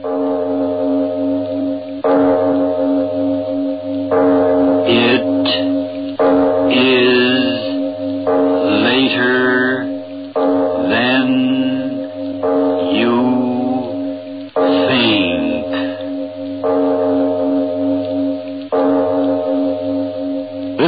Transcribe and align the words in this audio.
This 0.00 0.08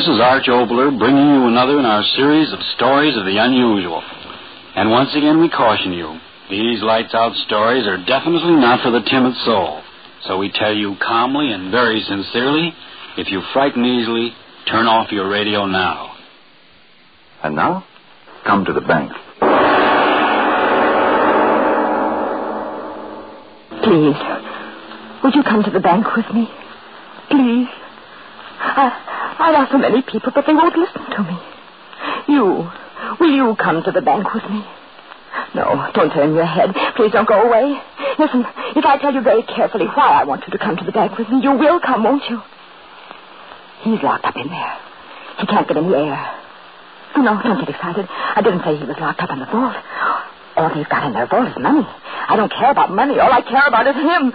is 0.08 0.20
Arch 0.20 0.46
Oboler 0.48 0.98
bringing 0.98 1.28
you 1.28 1.48
another 1.48 1.78
in 1.78 1.84
our 1.84 2.02
series 2.16 2.50
of 2.50 2.58
stories 2.76 3.14
of 3.18 3.26
the 3.26 3.36
unusual. 3.36 4.02
And 4.74 4.90
once 4.90 5.14
again, 5.14 5.38
we 5.38 5.50
caution 5.50 5.92
you 5.92 6.18
these 6.52 6.82
lights 6.82 7.14
out 7.14 7.34
stories 7.46 7.86
are 7.86 7.96
definitely 8.04 8.56
not 8.60 8.82
for 8.82 8.90
the 8.90 9.00
timid 9.00 9.34
soul. 9.46 9.80
So 10.28 10.36
we 10.36 10.52
tell 10.52 10.74
you 10.74 10.96
calmly 11.00 11.50
and 11.50 11.70
very 11.72 12.00
sincerely 12.02 12.74
if 13.16 13.30
you 13.30 13.40
frighten 13.52 13.84
easily, 13.84 14.32
turn 14.70 14.86
off 14.86 15.10
your 15.10 15.28
radio 15.28 15.64
now. 15.64 16.14
And 17.42 17.56
now, 17.56 17.84
come 18.44 18.66
to 18.66 18.72
the 18.72 18.82
bank. 18.82 19.12
Please, 23.82 24.20
would 25.24 25.34
you 25.34 25.42
come 25.42 25.62
to 25.64 25.70
the 25.70 25.80
bank 25.80 26.06
with 26.14 26.28
me? 26.34 26.48
Please. 27.30 27.68
I, 28.60 29.36
I've 29.40 29.54
asked 29.54 29.72
so 29.72 29.78
many 29.78 30.02
people, 30.02 30.32
but 30.34 30.44
they 30.46 30.54
won't 30.54 30.76
listen 30.76 31.02
to 31.16 31.22
me. 31.24 31.38
You, 32.28 32.70
will 33.18 33.34
you 33.34 33.56
come 33.56 33.82
to 33.82 33.90
the 33.90 34.02
bank 34.02 34.32
with 34.32 34.44
me? 34.44 34.64
No, 35.54 35.90
don't 35.94 36.10
turn 36.10 36.34
your 36.34 36.46
head. 36.46 36.70
Please 36.96 37.12
don't 37.12 37.28
go 37.28 37.42
away. 37.42 37.76
Listen, 38.18 38.44
if 38.74 38.84
I 38.84 38.96
tell 38.98 39.12
you 39.12 39.20
very 39.20 39.42
carefully 39.42 39.86
why 39.86 40.20
I 40.20 40.24
want 40.24 40.44
you 40.46 40.52
to 40.52 40.58
come 40.58 40.76
to 40.76 40.84
the 40.84 40.92
bank 40.92 41.18
with 41.18 41.28
me, 41.28 41.40
you 41.42 41.52
will 41.52 41.78
come, 41.80 42.04
won't 42.04 42.24
you? 42.30 42.40
He's 43.82 44.02
locked 44.02 44.24
up 44.24 44.36
in 44.36 44.48
there. 44.48 44.74
He 45.38 45.46
can't 45.46 45.68
get 45.68 45.76
any 45.76 45.92
air. 45.94 46.38
No, 47.18 47.36
don't 47.42 47.60
get 47.60 47.68
excited. 47.68 48.06
I 48.08 48.40
didn't 48.42 48.64
say 48.64 48.76
he 48.78 48.84
was 48.84 48.96
locked 48.98 49.20
up 49.20 49.30
in 49.30 49.40
the 49.40 49.46
vault. 49.46 49.76
All 50.56 50.72
they've 50.74 50.88
got 50.88 51.04
in 51.04 51.12
their 51.12 51.26
vault 51.26 51.48
is 51.48 51.56
money. 51.60 51.84
I 51.84 52.36
don't 52.36 52.52
care 52.52 52.70
about 52.70 52.90
money. 52.90 53.18
All 53.20 53.32
I 53.32 53.42
care 53.42 53.66
about 53.66 53.86
is 53.86 53.96
him. 53.96 54.32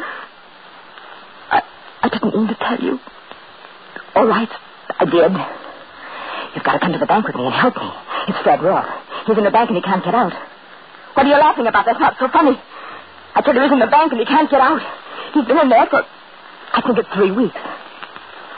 I, 1.49 1.61
I 2.03 2.09
didn't 2.09 2.35
mean 2.35 2.47
to 2.47 2.55
tell 2.55 2.77
you. 2.79 2.99
All 4.15 4.27
right, 4.27 4.49
I 4.99 5.05
did. 5.05 5.33
You've 6.55 6.63
got 6.63 6.73
to 6.73 6.79
come 6.79 6.93
to 6.93 6.99
the 6.99 7.05
bank 7.05 7.25
with 7.25 7.35
me 7.35 7.45
and 7.45 7.53
help 7.53 7.75
me. 7.75 7.89
It's 8.27 8.37
Fred 8.43 8.61
Roth. 8.61 8.85
He's 9.25 9.37
in 9.37 9.43
the 9.43 9.51
bank 9.51 9.69
and 9.69 9.77
he 9.77 9.81
can't 9.81 10.03
get 10.03 10.13
out. 10.13 10.33
What 11.17 11.25
are 11.25 11.33
you 11.33 11.41
laughing 11.41 11.65
about? 11.65 11.89
That's 11.89 11.99
not 11.99 12.13
so 12.21 12.29
funny. 12.29 12.53
I 13.33 13.41
told 13.41 13.57
you 13.57 13.65
he's 13.65 13.73
in 13.73 13.81
the 13.81 13.89
bank 13.89 14.13
and 14.13 14.21
he 14.21 14.27
can't 14.29 14.45
get 14.53 14.61
out. 14.61 14.77
He's 15.33 15.49
been 15.49 15.57
in 15.57 15.65
there 15.65 15.89
for, 15.89 16.05
I 16.05 16.79
think 16.85 16.93
it's 17.01 17.09
three 17.17 17.33
weeks. 17.33 17.57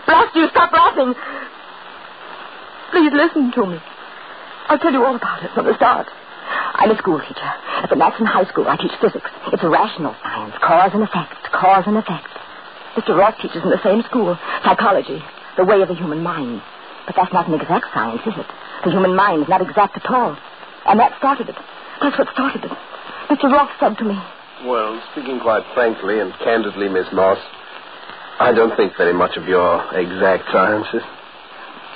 Blast 0.03 0.35
you, 0.35 0.43
stop 0.51 0.67
laughing. 0.75 1.15
Please 2.91 3.15
listen 3.15 3.55
to 3.55 3.63
me. 3.63 3.79
I'll 4.67 4.77
tell 4.77 4.91
you 4.91 5.05
all 5.07 5.15
about 5.15 5.39
it 5.39 5.55
from 5.55 5.71
the 5.71 5.75
start. 5.79 6.11
I'm 6.75 6.91
a 6.91 6.97
school 6.99 7.23
teacher. 7.23 7.47
At 7.79 7.87
the 7.87 7.95
Matson 7.95 8.27
High 8.27 8.43
School, 8.51 8.67
I 8.67 8.75
teach 8.75 8.91
physics. 8.99 9.31
It's 9.55 9.63
a 9.63 9.69
rational 9.69 10.11
science, 10.19 10.55
cause 10.59 10.91
and 10.91 11.03
effect, 11.03 11.39
cause 11.55 11.87
and 11.87 11.95
effect. 11.95 12.27
Mr. 12.99 13.15
Ross 13.15 13.39
teaches 13.39 13.63
in 13.63 13.71
the 13.71 13.79
same 13.87 14.03
school, 14.03 14.35
psychology, 14.67 15.23
the 15.55 15.63
way 15.63 15.79
of 15.79 15.87
the 15.87 15.95
human 15.95 16.19
mind. 16.19 16.61
But 17.07 17.15
that's 17.15 17.31
not 17.31 17.47
an 17.47 17.55
exact 17.55 17.85
science, 17.93 18.19
is 18.27 18.35
it? 18.35 18.47
The 18.83 18.91
human 18.91 19.15
mind 19.15 19.43
is 19.43 19.47
not 19.47 19.61
exact 19.61 19.95
at 19.95 20.11
all. 20.11 20.35
And 20.85 20.99
that 20.99 21.15
started 21.19 21.47
it. 21.47 21.55
That's 22.01 22.17
what 22.17 22.27
started 22.33 22.63
it. 22.65 22.71
Mr. 23.29 23.51
Roth 23.51 23.69
said 23.79 23.97
to 23.97 24.03
me. 24.05 24.17
Well, 24.65 25.01
speaking 25.11 25.39
quite 25.39 25.63
frankly 25.73 26.19
and 26.19 26.33
candidly, 26.39 26.89
Miss 26.89 27.07
Moss, 27.13 27.37
I 28.39 28.51
don't 28.53 28.75
think 28.75 28.93
very 28.97 29.13
much 29.13 29.37
of 29.37 29.47
your 29.47 29.83
exact 29.95 30.49
sciences. 30.51 31.01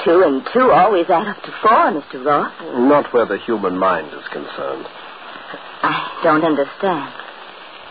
Two 0.04 0.24
and 0.24 0.44
two 0.54 0.72
always 0.72 1.10
add 1.10 1.28
up 1.28 1.42
to 1.44 1.52
four, 1.62 1.92
Mr. 1.92 2.24
Roth. 2.26 2.54
Not 2.80 3.14
where 3.14 3.26
the 3.26 3.38
human 3.38 3.78
mind 3.78 4.08
is 4.14 4.28
concerned. 4.32 4.86
I 5.84 6.20
don't 6.24 6.44
understand. 6.44 7.14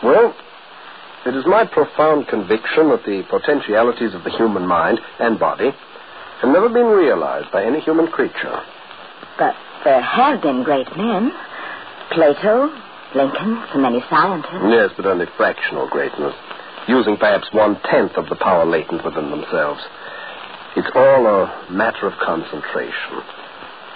Well, 0.02 0.34
it 1.26 1.36
is 1.36 1.44
my 1.46 1.64
profound 1.66 2.28
conviction 2.28 2.88
that 2.90 3.04
the 3.04 3.22
potentialities 3.30 4.14
of 4.14 4.24
the 4.24 4.30
human 4.30 4.66
mind 4.66 5.00
and 5.20 5.38
body 5.38 5.70
have 6.40 6.50
never 6.50 6.68
been 6.68 6.86
realized 6.86 7.52
by 7.52 7.64
any 7.64 7.80
human 7.80 8.08
creature. 8.08 8.60
But 9.38 9.54
there 9.84 10.02
have 10.02 10.42
been 10.42 10.64
great 10.64 10.88
men. 10.96 11.30
Plato, 12.12 12.68
Lincoln, 13.14 13.64
so 13.72 13.78
many 13.78 14.04
scientists. 14.10 14.68
Yes, 14.68 14.90
but 14.96 15.06
only 15.06 15.26
fractional 15.36 15.88
greatness, 15.88 16.34
using 16.86 17.16
perhaps 17.16 17.48
one 17.52 17.80
tenth 17.90 18.12
of 18.16 18.28
the 18.28 18.36
power 18.36 18.66
latent 18.66 19.04
within 19.04 19.30
themselves. 19.30 19.80
It's 20.76 20.90
all 20.94 21.26
a 21.26 21.66
matter 21.70 22.06
of 22.06 22.12
concentration. 22.24 23.22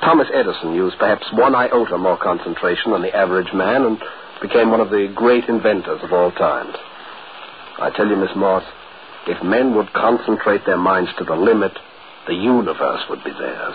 Thomas 0.00 0.28
Edison 0.32 0.74
used 0.74 0.98
perhaps 0.98 1.26
one 1.32 1.54
iota 1.54 1.98
more 1.98 2.16
concentration 2.16 2.92
than 2.92 3.02
the 3.02 3.14
average 3.14 3.52
man 3.52 3.84
and 3.84 3.98
became 4.40 4.70
one 4.70 4.80
of 4.80 4.90
the 4.90 5.12
great 5.14 5.44
inventors 5.48 6.00
of 6.02 6.12
all 6.12 6.30
times. 6.32 6.74
I 7.78 7.90
tell 7.90 8.06
you, 8.06 8.16
Miss 8.16 8.34
Morse, 8.36 8.64
if 9.26 9.42
men 9.42 9.74
would 9.74 9.92
concentrate 9.92 10.64
their 10.64 10.76
minds 10.78 11.10
to 11.18 11.24
the 11.24 11.34
limit, 11.34 11.72
the 12.26 12.34
universe 12.34 13.02
would 13.08 13.24
be 13.24 13.32
theirs. 13.32 13.74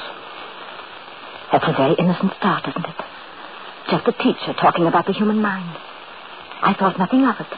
That's 1.51 1.65
a 1.67 1.73
very 1.73 1.95
innocent 1.99 2.33
start, 2.37 2.67
isn't 2.69 2.85
it? 2.85 2.95
Just 3.89 4.07
a 4.07 4.13
teacher 4.13 4.53
talking 4.59 4.87
about 4.87 5.05
the 5.05 5.13
human 5.13 5.41
mind. 5.41 5.75
I 6.61 6.73
thought 6.77 6.99
nothing 6.99 7.25
of 7.25 7.35
it. 7.39 7.51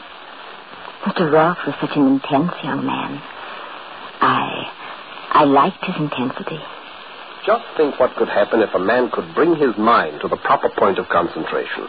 Mr. 1.04 1.30
Roth 1.30 1.58
was 1.66 1.76
such 1.80 1.96
an 1.96 2.06
intense 2.06 2.52
young 2.62 2.86
man. 2.86 3.20
I. 4.20 4.70
I 5.30 5.44
liked 5.44 5.84
his 5.84 5.96
intensity. 5.98 6.58
Just 7.44 7.64
think 7.76 8.00
what 8.00 8.16
could 8.16 8.28
happen 8.28 8.62
if 8.62 8.72
a 8.74 8.78
man 8.78 9.10
could 9.12 9.34
bring 9.34 9.54
his 9.56 9.76
mind 9.76 10.20
to 10.22 10.28
the 10.28 10.38
proper 10.38 10.70
point 10.78 10.98
of 10.98 11.08
concentration. 11.08 11.88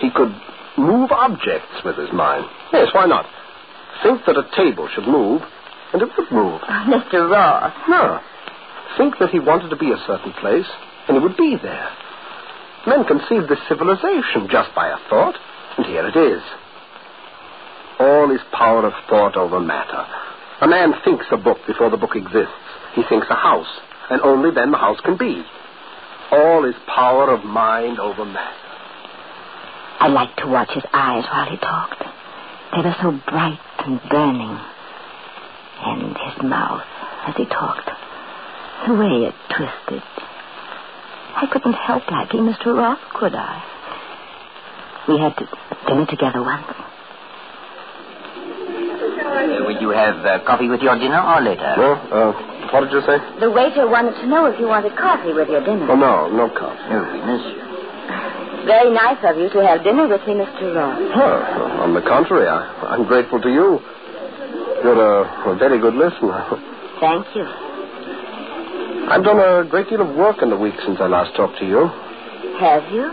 He 0.00 0.10
could 0.10 0.32
move 0.78 1.12
objects 1.12 1.84
with 1.84 1.96
his 1.98 2.10
mind. 2.12 2.46
Yes, 2.72 2.88
why 2.94 3.04
not? 3.06 3.26
Think 4.02 4.24
that 4.24 4.38
a 4.38 4.48
table 4.56 4.88
should 4.94 5.06
move, 5.06 5.42
and 5.92 6.00
it 6.00 6.08
would 6.16 6.32
move. 6.32 6.60
Oh, 6.64 6.84
Mr. 6.88 7.28
Roth. 7.30 7.74
No. 7.88 8.20
Think 8.96 9.18
that 9.20 9.30
he 9.30 9.38
wanted 9.38 9.68
to 9.68 9.76
be 9.76 9.92
a 9.92 10.02
certain 10.06 10.32
place, 10.40 10.66
and 11.08 11.18
he 11.18 11.22
would 11.22 11.36
be 11.36 11.56
there. 11.62 11.88
Men 12.90 13.04
conceived 13.04 13.48
this 13.48 13.62
civilization 13.68 14.48
just 14.50 14.74
by 14.74 14.88
a 14.88 14.98
thought, 15.08 15.36
and 15.78 15.86
here 15.86 16.08
it 16.08 16.16
is. 16.16 16.42
All 18.00 18.32
is 18.32 18.40
power 18.50 18.84
of 18.84 18.92
thought 19.08 19.36
over 19.36 19.60
matter. 19.60 20.04
A 20.60 20.66
man 20.66 20.94
thinks 21.04 21.24
a 21.30 21.36
book 21.36 21.58
before 21.68 21.90
the 21.90 21.96
book 21.96 22.16
exists. 22.16 22.50
He 22.94 23.04
thinks 23.08 23.28
a 23.30 23.36
house, 23.36 23.70
and 24.10 24.20
only 24.22 24.50
then 24.50 24.72
the 24.72 24.76
house 24.76 24.98
can 25.04 25.16
be. 25.16 25.40
All 26.32 26.64
is 26.64 26.74
power 26.88 27.30
of 27.30 27.44
mind 27.44 28.00
over 28.00 28.24
matter. 28.24 28.56
I 30.00 30.08
liked 30.08 30.40
to 30.40 30.48
watch 30.48 30.70
his 30.74 30.84
eyes 30.92 31.22
while 31.30 31.48
he 31.48 31.58
talked. 31.58 32.02
They 32.74 32.82
were 32.82 32.96
so 33.00 33.12
bright 33.30 33.60
and 33.86 34.00
burning. 34.10 34.58
And 35.86 36.16
his 36.18 36.42
mouth, 36.42 36.82
as 37.28 37.36
he 37.36 37.44
talked, 37.44 37.88
the 38.88 38.94
way 38.94 39.28
it 39.28 39.34
twisted. 39.54 40.02
I 41.36 41.46
couldn't 41.50 41.72
help 41.74 42.10
liking 42.10 42.40
Mr. 42.40 42.74
Roth, 42.76 43.00
could 43.14 43.34
I? 43.34 43.62
We 45.08 45.18
had 45.18 45.34
dinner 45.86 46.06
together 46.06 46.42
once. 46.42 46.66
Uh, 46.70 46.84
will 49.66 49.80
you 49.80 49.90
have 49.90 50.24
uh, 50.24 50.44
coffee 50.44 50.68
with 50.68 50.80
your 50.82 50.98
dinner 50.98 51.20
or 51.22 51.40
later? 51.40 51.74
No? 51.78 51.92
Uh, 51.94 52.32
what 52.72 52.80
did 52.82 52.92
you 52.92 53.00
say? 53.02 53.18
The 53.40 53.50
waiter 53.50 53.88
wanted 53.88 54.14
to 54.20 54.26
know 54.26 54.46
if 54.46 54.58
you 54.60 54.66
wanted 54.66 54.96
coffee 54.96 55.32
with 55.32 55.48
your 55.48 55.64
dinner. 55.64 55.86
Oh, 55.90 55.96
no, 55.96 56.28
no 56.28 56.48
coffee. 56.50 56.90
No, 56.90 57.00
monsieur. 57.26 58.66
Very 58.66 58.92
nice 58.92 59.18
of 59.24 59.38
you 59.38 59.48
to 59.50 59.66
have 59.66 59.82
dinner 59.82 60.06
with 60.06 60.20
me, 60.26 60.34
Mr. 60.34 60.74
Roth. 60.76 60.98
Oh, 61.16 61.80
on 61.82 61.94
the 61.94 62.02
contrary, 62.02 62.46
I, 62.46 62.60
I'm 62.92 63.06
grateful 63.06 63.40
to 63.40 63.48
you. 63.48 63.80
You're 64.84 65.00
a, 65.00 65.52
a 65.52 65.56
very 65.56 65.78
good 65.80 65.94
listener. 65.94 66.44
Thank 67.00 67.26
you. 67.34 67.69
I've 69.10 69.24
done 69.26 69.42
a 69.42 69.66
great 69.68 69.88
deal 69.90 70.06
of 70.06 70.14
work 70.14 70.38
in 70.40 70.50
the 70.50 70.56
week 70.56 70.78
since 70.86 71.02
I 71.02 71.10
last 71.10 71.34
talked 71.34 71.58
to 71.58 71.66
you. 71.66 71.82
Have 72.62 72.86
you? 72.94 73.10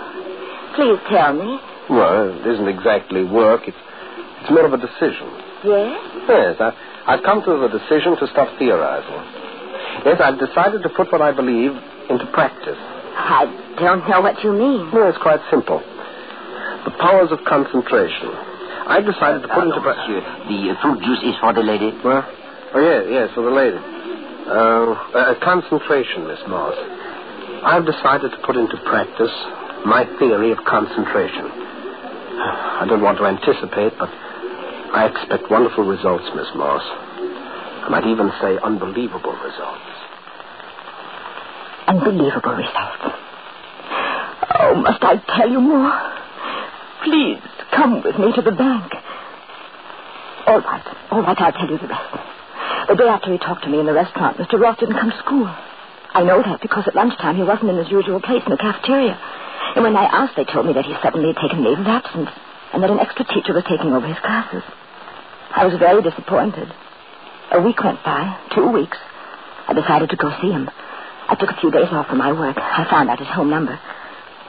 Please 0.78 1.02
tell 1.10 1.34
me. 1.34 1.58
Well, 1.90 2.38
it 2.38 2.46
isn't 2.46 2.70
exactly 2.70 3.26
work. 3.26 3.66
It's, 3.66 3.78
it's 4.42 4.52
more 4.54 4.70
of 4.70 4.74
a 4.74 4.78
decision. 4.78 5.26
Yes? 5.66 5.98
Yes, 6.30 6.56
I, 6.62 6.70
I've 7.10 7.24
come 7.26 7.42
to 7.42 7.66
the 7.66 7.74
decision 7.74 8.14
to 8.22 8.30
stop 8.30 8.46
theorizing. 8.62 9.18
Yes, 10.06 10.22
I've 10.22 10.38
decided 10.38 10.86
to 10.86 10.90
put 10.94 11.10
what 11.12 11.26
I 11.26 11.34
believe 11.34 11.74
into 12.14 12.30
practice. 12.30 12.78
I 13.18 13.50
don't 13.82 14.06
know 14.06 14.22
what 14.22 14.38
you 14.46 14.54
mean. 14.54 14.94
Well, 14.94 15.10
it's 15.10 15.18
quite 15.18 15.42
simple. 15.50 15.82
The 16.86 16.94
powers 17.02 17.34
of 17.34 17.42
concentration. 17.50 18.30
I 18.86 19.02
decided 19.02 19.42
to 19.42 19.50
put 19.50 19.66
into 19.66 19.82
practice. 19.82 20.22
The 20.46 20.78
uh, 20.78 20.82
fruit 20.86 21.02
juice 21.02 21.26
is 21.26 21.36
for 21.42 21.58
the 21.58 21.66
lady. 21.66 21.90
Well, 22.06 22.22
oh, 22.22 22.80
yes, 22.86 23.02
yes, 23.10 23.28
for 23.34 23.50
the 23.50 23.52
lady. 23.52 23.97
Uh, 24.48 24.96
uh, 25.12 25.36
concentration, 25.44 26.26
Miss 26.26 26.40
Moss. 26.48 26.72
I've 27.68 27.86
decided 27.86 28.32
to 28.32 28.38
put 28.48 28.56
into 28.56 28.78
practice 28.88 29.34
my 29.84 30.08
theory 30.20 30.52
of 30.52 30.60
concentration. 30.64 31.52
I 32.80 32.86
don't 32.88 33.02
want 33.02 33.18
to 33.18 33.26
anticipate, 33.26 33.92
but 34.00 34.08
I 34.08 35.12
expect 35.12 35.52
wonderful 35.52 35.84
results, 35.84 36.24
Miss 36.34 36.48
Moss. 36.56 36.80
I 36.80 37.90
might 37.92 38.08
even 38.08 38.32
say 38.40 38.56
unbelievable 38.64 39.36
results. 39.36 39.92
Unbelievable 41.92 42.56
results. 42.56 43.04
Oh, 44.64 44.76
must 44.80 45.04
I 45.04 45.20
tell 45.36 45.52
you 45.52 45.60
more? 45.60 45.92
Please 47.04 47.44
come 47.76 48.02
with 48.02 48.16
me 48.18 48.32
to 48.32 48.42
the 48.42 48.56
bank. 48.56 48.94
All 50.48 50.62
right, 50.62 50.88
all 51.12 51.22
right, 51.22 51.36
I'll 51.38 51.52
tell 51.52 51.70
you 51.70 51.78
the 51.80 51.88
rest. 51.88 52.37
The 52.88 52.96
day 52.96 53.08
after 53.08 53.32
he 53.32 53.38
talked 53.38 53.64
to 53.64 53.70
me 53.70 53.80
in 53.80 53.86
the 53.86 53.94
restaurant, 53.94 54.38
Mr. 54.38 54.60
Roth 54.60 54.80
didn't 54.80 54.96
come 54.98 55.12
to 55.12 55.18
school. 55.20 55.48
I 55.48 56.24
know 56.24 56.42
that 56.42 56.62
because 56.62 56.88
at 56.88 56.96
lunchtime 56.96 57.36
he 57.36 57.44
wasn't 57.44 57.70
in 57.70 57.78
his 57.78 57.92
usual 57.92 58.22
place 58.22 58.42
in 58.46 58.52
the 58.52 58.58
cafeteria. 58.58 59.20
And 59.76 59.84
when 59.84 59.96
I 59.98 60.06
asked, 60.06 60.36
they 60.38 60.46
told 60.46 60.66
me 60.66 60.74
that 60.74 60.86
he 60.86 60.96
suddenly 61.04 61.34
had 61.34 61.42
taken 61.42 61.64
leave 61.64 61.80
of 61.80 61.88
absence 61.88 62.30
and 62.72 62.82
that 62.82 62.90
an 62.90 63.00
extra 63.00 63.26
teacher 63.26 63.54
was 63.54 63.68
taking 63.68 63.92
over 63.92 64.08
his 64.08 64.18
classes. 64.20 64.64
I 65.52 65.66
was 65.66 65.76
very 65.78 66.02
disappointed. 66.02 66.72
A 67.52 67.62
week 67.62 67.84
went 67.84 68.04
by, 68.04 68.40
two 68.56 68.72
weeks. 68.72 68.98
I 69.68 69.74
decided 69.74 70.10
to 70.12 70.16
go 70.16 70.32
see 70.42 70.52
him. 70.52 70.70
I 71.28 71.36
took 71.36 71.52
a 71.52 71.60
few 71.60 71.72
days 71.72 71.92
off 71.92 72.08
from 72.08 72.20
my 72.20 72.32
work. 72.32 72.56
I 72.58 72.88
found 72.90 73.10
out 73.10 73.20
his 73.20 73.28
home 73.28 73.50
number. 73.50 73.78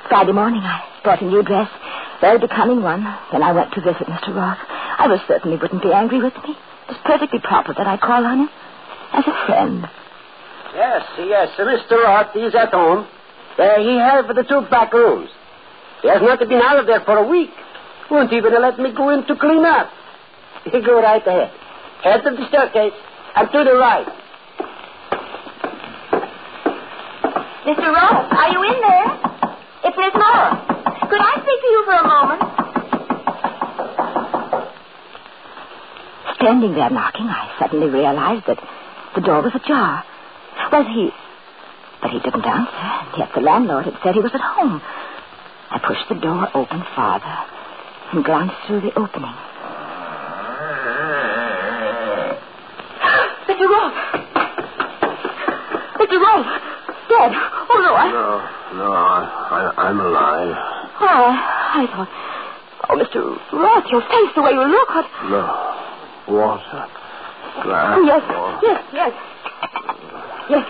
Friday 0.09 0.33
morning, 0.33 0.63
I 0.63 0.83
bought 1.03 1.23
a 1.23 1.27
new 1.27 1.43
dress, 1.43 1.69
very 2.21 2.39
becoming 2.39 2.83
one. 2.83 3.03
Then 3.33 3.43
I 3.43 3.51
went 3.51 3.73
to 3.75 3.81
visit 3.81 4.07
Mr. 4.07 4.35
Roth. 4.35 4.59
I 4.63 5.07
was 5.09 5.21
certain 5.27 5.51
he 5.51 5.59
wouldn't 5.59 5.83
be 5.83 5.93
angry 5.93 6.23
with 6.23 6.35
me. 6.47 6.55
It's 6.89 7.01
perfectly 7.05 7.41
proper 7.41 7.75
that 7.75 7.87
I 7.87 7.97
call 7.99 8.25
on 8.25 8.39
him 8.41 8.49
as 9.13 9.25
a 9.27 9.47
friend. 9.47 9.87
Yes, 10.75 11.03
yes, 11.19 11.49
Mr. 11.59 12.03
Roth, 12.05 12.33
he's 12.33 12.55
at 12.55 12.71
home. 12.73 13.07
There 13.57 13.81
he 13.81 13.99
has 13.99 14.27
for 14.27 14.35
the 14.35 14.45
two 14.45 14.63
back 14.71 14.93
rooms. 14.93 15.31
He 16.03 16.09
has 16.09 16.23
not 16.23 16.39
been 16.39 16.63
out 16.63 16.79
of 16.79 16.87
there 16.87 17.01
for 17.05 17.19
a 17.19 17.27
week. 17.27 17.51
Won't 18.11 18.33
even 18.33 18.53
let 18.61 18.79
me 18.79 18.93
go 18.97 19.11
in 19.11 19.27
to 19.27 19.37
clean 19.37 19.65
up. 19.65 19.91
You 20.73 20.85
go 20.85 21.01
right 21.01 21.25
ahead. 21.27 21.51
Head 22.03 22.27
of 22.27 22.37
the 22.37 22.47
staircase 22.49 22.93
and 23.37 23.49
to 23.53 23.65
the 23.65 23.75
right. 23.75 24.07
Mr. 27.65 27.89
Roth, 27.93 28.33
are 28.33 28.51
you 28.53 28.63
in 28.65 28.81
there? 28.81 29.09
It's 29.85 29.97
Miss 29.97 30.15
Morris. 30.15 30.61
Could 31.09 31.21
I 31.21 31.33
speak 31.41 31.61
to 31.63 31.69
you 31.73 31.83
for 31.87 31.93
a 31.95 32.07
moment? 32.09 32.58
Standing 36.41 36.75
there 36.75 36.91
knocking, 36.91 37.27
I 37.27 37.51
suddenly 37.59 37.91
realized 37.91 38.47
that 38.47 38.63
the 39.15 39.21
door 39.21 39.43
was 39.43 39.55
ajar. 39.55 40.05
Was 40.71 40.87
he. 40.87 41.11
But 42.01 42.11
he 42.11 42.21
didn't 42.21 42.47
answer, 42.47 42.77
and 42.79 43.19
yet 43.19 43.31
the 43.35 43.41
landlord 43.41 43.87
had 43.87 43.99
said 44.03 44.15
he 44.15 44.21
was 44.21 44.35
at 44.35 44.41
home. 44.41 44.81
I 45.71 45.79
pushed 45.83 46.09
the 46.09 46.15
door 46.15 46.49
open 46.55 46.85
farther 46.95 47.37
and 48.13 48.25
glanced 48.25 48.55
through 48.67 48.83
the 48.83 48.95
opening. 48.99 49.35
Mr. 53.49 53.67
Roth! 53.67 53.99
Mr. 55.99 56.19
Roth! 56.23 56.51
Dead. 57.09 57.33
Oh, 57.35 57.79
no, 57.83 57.95
I... 57.99 58.09
No, 58.13 58.79
no, 58.79 58.93
I, 58.93 59.21
I, 59.51 59.89
I'm 59.89 60.01
alive. 60.01 60.55
Oh, 61.01 61.35
I, 61.35 61.83
I 61.83 61.87
thought. 61.91 62.09
Oh, 62.89 62.97
Mr. 62.97 63.19
Roth, 63.53 63.87
your 63.91 64.03
face, 64.03 64.31
the 64.37 64.43
way 64.43 64.53
you 64.53 64.65
look. 64.69 64.89
What... 64.89 65.07
No. 65.31 65.68
Water. 66.29 66.87
Glass. 67.65 67.97
Oh, 67.97 68.05
yes, 68.05 68.23
water. 68.29 68.59
yes, 68.63 68.85
yes. 68.93 69.13
Yes. 70.51 70.67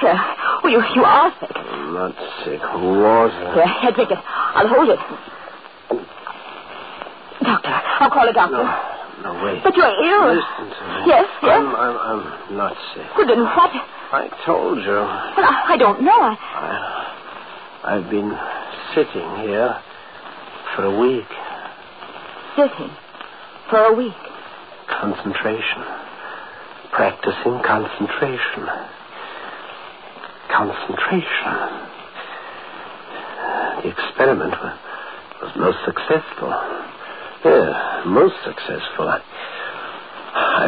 Here. 0.00 0.20
Oh, 0.64 0.68
you, 0.68 0.80
you 0.96 1.04
are 1.04 1.30
sick. 1.38 1.50
I'm 1.54 1.94
not 1.94 2.16
sick. 2.44 2.60
Water. 2.60 3.54
Here, 3.54 3.68
here, 3.80 3.92
drink 3.92 4.10
it. 4.10 4.18
I'll 4.18 4.68
hold 4.68 4.88
it. 4.88 4.98
Doctor, 7.44 7.68
I'll 7.68 8.10
call 8.10 8.28
a 8.28 8.32
doctor. 8.32 8.56
No, 9.22 9.34
no, 9.34 9.44
wait. 9.44 9.62
But 9.62 9.76
you're 9.76 9.86
ill. 9.86 10.34
Listen 10.34 10.72
to 10.72 10.84
me. 10.88 11.02
Yes, 11.06 11.28
yes. 11.42 11.60
I'm, 11.60 11.76
I'm, 11.76 11.96
I'm 11.96 12.56
not 12.56 12.76
sick. 12.94 13.06
Well, 13.16 13.26
then 13.26 13.44
what? 13.44 13.70
I 14.12 14.28
told 14.46 14.78
you. 14.78 14.92
Well, 14.92 15.44
I, 15.44 15.64
I 15.68 15.76
don't 15.76 16.02
know. 16.02 16.20
I... 16.20 16.36
I, 17.84 17.96
I've 17.96 18.08
been 18.10 18.32
sitting 18.94 19.28
here 19.44 19.76
for 20.74 20.84
a 20.84 21.00
week. 21.00 21.28
Sitting 22.56 22.90
for 23.68 23.78
a 23.78 23.92
week. 23.92 24.14
Concentration. 25.04 25.84
Practicing 26.92 27.60
concentration. 27.62 28.64
Concentration. 30.48 31.56
The 33.82 33.88
experiment 33.90 34.54
was, 34.56 34.78
was 35.42 35.52
most 35.56 35.78
successful. 35.84 36.48
Yeah, 37.44 38.02
most 38.06 38.34
successful. 38.48 39.06
I, 39.06 39.20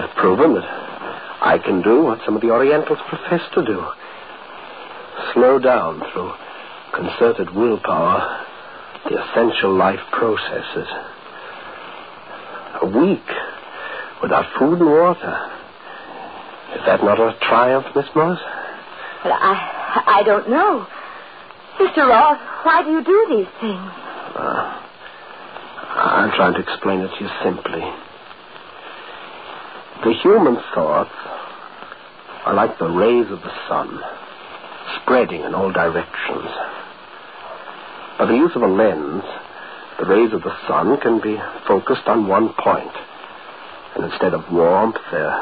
I've 0.04 0.14
proven 0.16 0.52
that 0.52 0.68
I 1.40 1.56
can 1.56 1.80
do 1.80 2.02
what 2.02 2.18
some 2.26 2.36
of 2.36 2.42
the 2.42 2.50
Orientals 2.50 2.98
profess 3.08 3.40
to 3.54 3.64
do. 3.64 3.86
Slow 5.32 5.58
down 5.58 6.02
through 6.12 6.32
concerted 6.92 7.54
willpower 7.54 8.44
the 9.08 9.16
essential 9.16 9.74
life 9.74 10.04
processes. 10.12 10.88
A 12.82 12.86
week 12.86 13.24
without 14.22 14.46
food 14.58 14.78
and 14.80 14.88
water. 14.90 15.50
Is 16.74 16.82
that 16.86 17.02
not 17.02 17.18
a 17.20 17.36
triumph, 17.40 17.86
Miss 17.94 18.06
Morris? 18.14 18.40
Well, 19.24 19.34
I, 19.34 20.02
I 20.06 20.22
don't 20.24 20.48
know. 20.50 20.86
Mr. 21.78 22.08
Roth, 22.08 22.40
why 22.64 22.82
do 22.82 22.90
you 22.90 23.04
do 23.04 23.26
these 23.30 23.48
things? 23.60 23.90
Uh, 24.36 24.82
I'm 25.96 26.30
trying 26.32 26.54
to 26.54 26.60
explain 26.60 27.00
it 27.00 27.10
to 27.18 27.24
you 27.24 27.30
simply. 27.42 27.80
The 30.04 30.12
human 30.22 30.56
thoughts 30.74 31.10
are 32.44 32.54
like 32.54 32.78
the 32.78 32.88
rays 32.88 33.30
of 33.30 33.40
the 33.40 33.52
sun, 33.68 34.00
spreading 35.02 35.42
in 35.42 35.54
all 35.54 35.72
directions. 35.72 36.48
By 38.18 38.26
the 38.26 38.34
use 38.36 38.52
of 38.54 38.62
a 38.62 38.66
lens, 38.66 39.24
the 39.98 40.06
rays 40.06 40.32
of 40.32 40.42
the 40.42 40.54
sun 40.68 40.98
can 41.00 41.20
be 41.20 41.36
focused 41.66 42.06
on 42.06 42.28
one 42.28 42.52
point. 42.58 42.92
And 43.96 44.12
instead 44.12 44.34
of 44.34 44.52
warmth, 44.52 44.98
there, 45.10 45.32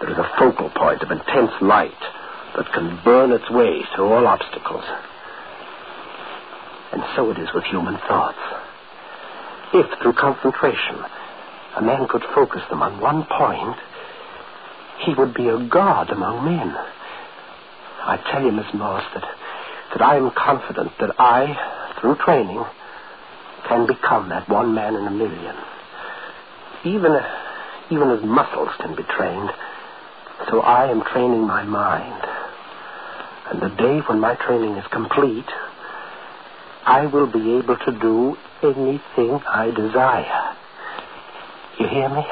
there 0.00 0.10
is 0.10 0.18
a 0.18 0.30
focal 0.38 0.70
point 0.70 1.02
of 1.02 1.10
intense 1.10 1.50
light 1.60 1.90
that 2.56 2.72
can 2.72 3.00
burn 3.04 3.32
its 3.32 3.50
way 3.50 3.82
through 3.94 4.06
all 4.06 4.26
obstacles. 4.26 4.84
And 6.92 7.02
so 7.16 7.30
it 7.30 7.38
is 7.38 7.48
with 7.52 7.64
human 7.64 7.98
thoughts. 8.06 8.38
If, 9.74 9.98
through 10.00 10.12
concentration, 10.12 11.02
a 11.76 11.82
man 11.82 12.06
could 12.08 12.22
focus 12.34 12.62
them 12.70 12.82
on 12.82 13.00
one 13.00 13.24
point, 13.24 13.76
he 15.00 15.14
would 15.14 15.34
be 15.34 15.48
a 15.48 15.58
god 15.58 16.10
among 16.10 16.44
men. 16.44 16.76
I 18.04 18.18
tell 18.30 18.44
you, 18.44 18.52
Miss 18.52 18.72
Morse, 18.74 19.02
that, 19.14 19.24
that 19.92 20.02
I 20.02 20.16
am 20.16 20.30
confident 20.30 20.92
that 21.00 21.18
I, 21.18 21.96
through 22.00 22.16
training, 22.16 22.62
can 23.66 23.86
become 23.86 24.28
that 24.28 24.48
one 24.48 24.74
man 24.74 24.94
in 24.94 25.06
a 25.06 25.10
million. 25.10 25.56
Even, 26.84 27.16
even 27.92 28.08
as 28.08 28.24
muscles 28.24 28.70
can 28.80 28.96
be 28.96 29.02
trained, 29.04 29.50
so 30.48 30.60
I 30.60 30.90
am 30.90 31.02
training 31.12 31.46
my 31.46 31.62
mind. 31.62 32.24
And 33.52 33.60
the 33.60 33.76
day 33.76 34.00
when 34.08 34.18
my 34.18 34.34
training 34.34 34.76
is 34.76 34.86
complete, 34.90 35.50
I 36.86 37.06
will 37.06 37.26
be 37.26 37.58
able 37.58 37.76
to 37.76 37.92
do 38.00 38.36
anything 38.62 39.40
I 39.46 39.70
desire. 39.76 40.56
You 41.78 41.86
hear 41.88 42.08
me? 42.08 42.24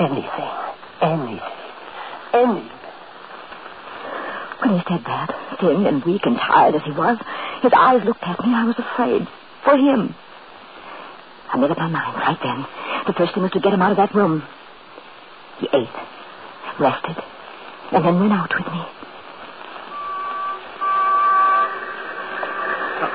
Anything. 0.00 0.50
Anything. 1.02 1.40
Anything. 2.32 2.70
When 4.60 4.78
he 4.78 4.82
said 4.88 5.04
that, 5.04 5.28
thin 5.60 5.86
and 5.86 6.04
weak 6.04 6.22
and 6.24 6.36
tired 6.36 6.74
as 6.74 6.82
he 6.84 6.92
was, 6.92 7.18
his 7.62 7.72
eyes 7.76 8.00
looked 8.04 8.22
at 8.22 8.40
me. 8.40 8.54
I 8.54 8.64
was 8.64 8.78
afraid. 8.78 9.28
For 9.64 9.76
him. 9.76 10.14
I 11.52 11.58
made 11.58 11.70
up 11.70 11.78
my 11.78 11.88
mind 11.88 12.16
right 12.16 12.38
then. 12.42 12.64
The 13.06 13.12
first 13.12 13.34
thing 13.34 13.42
was 13.42 13.52
to 13.52 13.60
get 13.60 13.74
him 13.74 13.82
out 13.82 13.90
of 13.90 13.98
that 13.98 14.14
room. 14.14 14.42
He 15.60 15.68
ate, 15.72 15.88
rested, 16.78 17.16
and 17.92 18.04
then 18.04 18.20
went 18.20 18.32
out 18.32 18.50
with 18.54 18.66
me. 18.72 18.82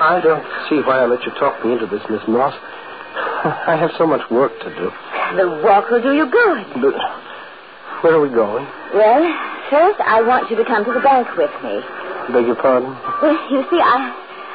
I 0.00 0.20
don't 0.22 0.44
see 0.68 0.78
why 0.86 1.02
I 1.02 1.06
let 1.06 1.24
you 1.24 1.32
talk 1.32 1.64
me 1.64 1.72
into 1.72 1.86
this, 1.86 2.02
Miss 2.08 2.22
Moss. 2.28 2.54
I 3.66 3.76
have 3.76 3.90
so 3.98 4.06
much 4.06 4.22
work 4.30 4.52
to 4.60 4.70
do. 4.70 4.90
The 5.36 5.60
walk 5.64 5.90
will 5.90 6.02
do 6.02 6.14
you 6.14 6.30
good. 6.30 6.66
But 6.80 6.94
where 8.02 8.14
are 8.14 8.20
we 8.22 8.30
going? 8.30 8.64
Well, 8.94 9.22
first 9.70 10.00
I 10.00 10.22
want 10.22 10.50
you 10.50 10.56
to 10.56 10.64
come 10.64 10.84
to 10.84 10.92
the 10.92 11.00
bank 11.00 11.28
with 11.36 11.50
me. 11.62 11.82
Beg 12.32 12.46
your 12.46 12.56
pardon? 12.56 12.94
Well, 13.22 13.34
you 13.50 13.64
see, 13.70 13.80
I, 13.80 14.14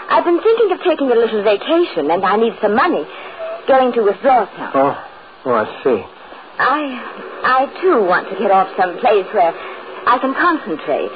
I've 0.10 0.24
been 0.24 0.42
thinking 0.42 0.72
of 0.72 0.80
taking 0.80 1.12
a 1.12 1.16
little 1.16 1.44
vacation, 1.44 2.10
and 2.12 2.24
I 2.24 2.38
need 2.38 2.54
some 2.62 2.75
money. 2.75 3.04
Going 3.68 3.92
to 3.94 4.02
withdraw 4.04 4.46
some. 4.56 4.72
Oh, 4.75 4.96
oh, 5.46 5.54
I 5.54 5.66
see. 5.84 6.00
I, 6.60 6.82
I 7.44 7.82
too 7.82 8.06
want 8.06 8.30
to 8.30 8.36
get 8.38 8.52
off 8.52 8.70
some 8.78 8.98
place 9.00 9.26
where 9.34 9.54
I 10.06 10.18
can 10.22 10.34
concentrate. 10.34 11.12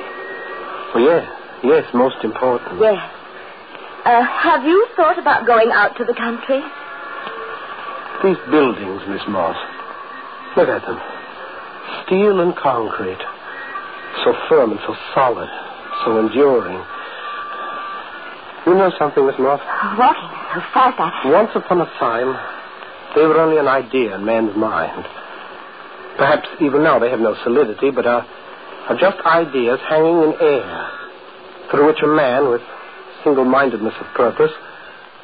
Well, 0.96 1.04
yes, 1.04 1.24
yes, 1.64 1.86
most 1.94 2.24
important. 2.24 2.82
Yes. 2.82 2.98
Uh, 4.06 4.24
have 4.24 4.64
you 4.64 4.88
thought 4.96 5.20
about 5.20 5.46
going 5.46 5.70
out 5.72 5.96
to 5.98 6.06
the 6.06 6.14
country? 6.14 6.64
These 8.24 8.42
buildings, 8.50 9.02
Miss 9.08 9.22
Moss. 9.28 9.58
Look 10.56 10.70
at 10.70 10.82
them. 10.82 11.00
Steel 12.06 12.40
and 12.42 12.56
concrete. 12.56 13.22
So 14.24 14.34
firm 14.50 14.72
and 14.72 14.80
so 14.88 14.96
solid. 15.14 15.50
So 16.04 16.18
enduring. 16.18 16.82
You 18.66 18.74
know 18.74 18.92
something, 18.98 19.26
Miss 19.26 19.38
Moss? 19.38 19.62
Walking 20.00 20.30
so 20.56 20.62
fast, 20.74 21.00
I... 21.00 21.30
Once 21.30 21.52
upon 21.54 21.82
a 21.82 21.86
time, 22.00 22.34
they 23.16 23.26
were 23.26 23.40
only 23.40 23.58
an 23.58 23.68
idea 23.68 24.16
in 24.16 24.26
man's 24.26 24.56
mind. 24.56 25.06
Perhaps 26.18 26.48
even 26.62 26.84
now 26.84 27.00
they 27.00 27.10
have 27.10 27.20
no 27.20 27.36
solidity, 27.44 27.92
but 27.92 28.06
are, 28.06 28.26
are 28.90 28.98
just 28.98 29.18
ideas 29.26 29.80
hanging 29.88 30.24
in 30.24 30.34
air, 30.42 30.90
through 31.70 31.88
which 31.88 32.02
a 32.04 32.08
man 32.08 32.50
with 32.50 32.62
single-mindedness 33.24 33.94
of 34.00 34.08
purpose 34.16 34.52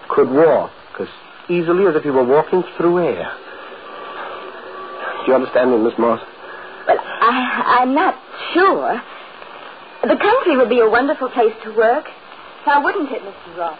could 0.09 0.29
walk 0.29 0.71
as 0.99 1.07
easily 1.49 1.87
as 1.87 1.95
if 1.95 2.03
he 2.03 2.09
were 2.09 2.23
walking 2.23 2.63
through 2.77 2.99
air. 2.99 3.31
Do 5.25 5.31
you 5.31 5.35
understand 5.35 5.71
me, 5.71 5.77
Miss 5.77 5.93
Moss? 5.97 6.19
Well, 6.87 6.97
I, 6.99 7.79
I'm 7.79 7.95
not 7.95 8.15
sure. 8.53 9.01
The 10.03 10.17
country 10.17 10.57
would 10.57 10.69
be 10.69 10.79
a 10.79 10.89
wonderful 10.89 11.29
place 11.29 11.53
to 11.63 11.75
work. 11.75 12.05
Now, 12.67 12.83
wouldn't 12.83 13.09
it, 13.11 13.21
Mr. 13.21 13.57
Ross? 13.57 13.79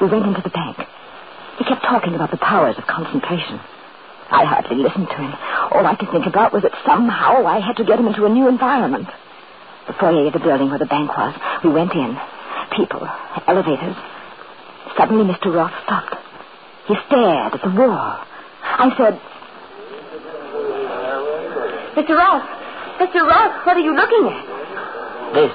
We 0.00 0.06
went 0.06 0.26
into 0.26 0.42
the 0.42 0.50
bank. 0.50 0.76
He 1.58 1.64
kept 1.64 1.82
talking 1.82 2.14
about 2.14 2.30
the 2.30 2.36
powers 2.36 2.76
of 2.78 2.86
concentration. 2.86 3.58
I 4.30 4.44
hardly 4.44 4.76
listened 4.76 5.08
to 5.08 5.16
him. 5.16 5.32
All 5.72 5.86
I 5.86 5.96
could 5.96 6.10
think 6.10 6.26
about 6.26 6.52
was 6.52 6.62
that 6.62 6.76
somehow 6.84 7.46
I 7.46 7.60
had 7.60 7.76
to 7.76 7.84
get 7.84 7.98
him 7.98 8.06
into 8.06 8.26
a 8.26 8.28
new 8.28 8.48
environment. 8.48 9.08
The 9.86 9.94
foyer 9.94 10.26
of 10.26 10.32
the 10.34 10.38
building 10.38 10.68
where 10.68 10.78
the 10.78 10.86
bank 10.86 11.08
was. 11.16 11.34
We 11.64 11.70
went 11.70 11.92
in. 11.94 12.16
People, 12.76 13.08
elevators. 13.46 13.96
Suddenly, 14.96 15.24
Mr. 15.32 15.54
Roth 15.54 15.72
stopped. 15.84 16.16
He 16.86 16.94
stared 17.06 17.54
at 17.54 17.62
the 17.62 17.70
wall. 17.70 18.20
I 18.62 18.92
said, 18.96 19.20
Mr. 21.96 22.16
Ross, 22.16 22.44
Mr. 23.00 23.26
Ross, 23.26 23.66
what 23.66 23.76
are 23.76 23.80
you 23.80 23.96
looking 23.96 24.28
at? 24.28 24.44
This. 25.34 25.52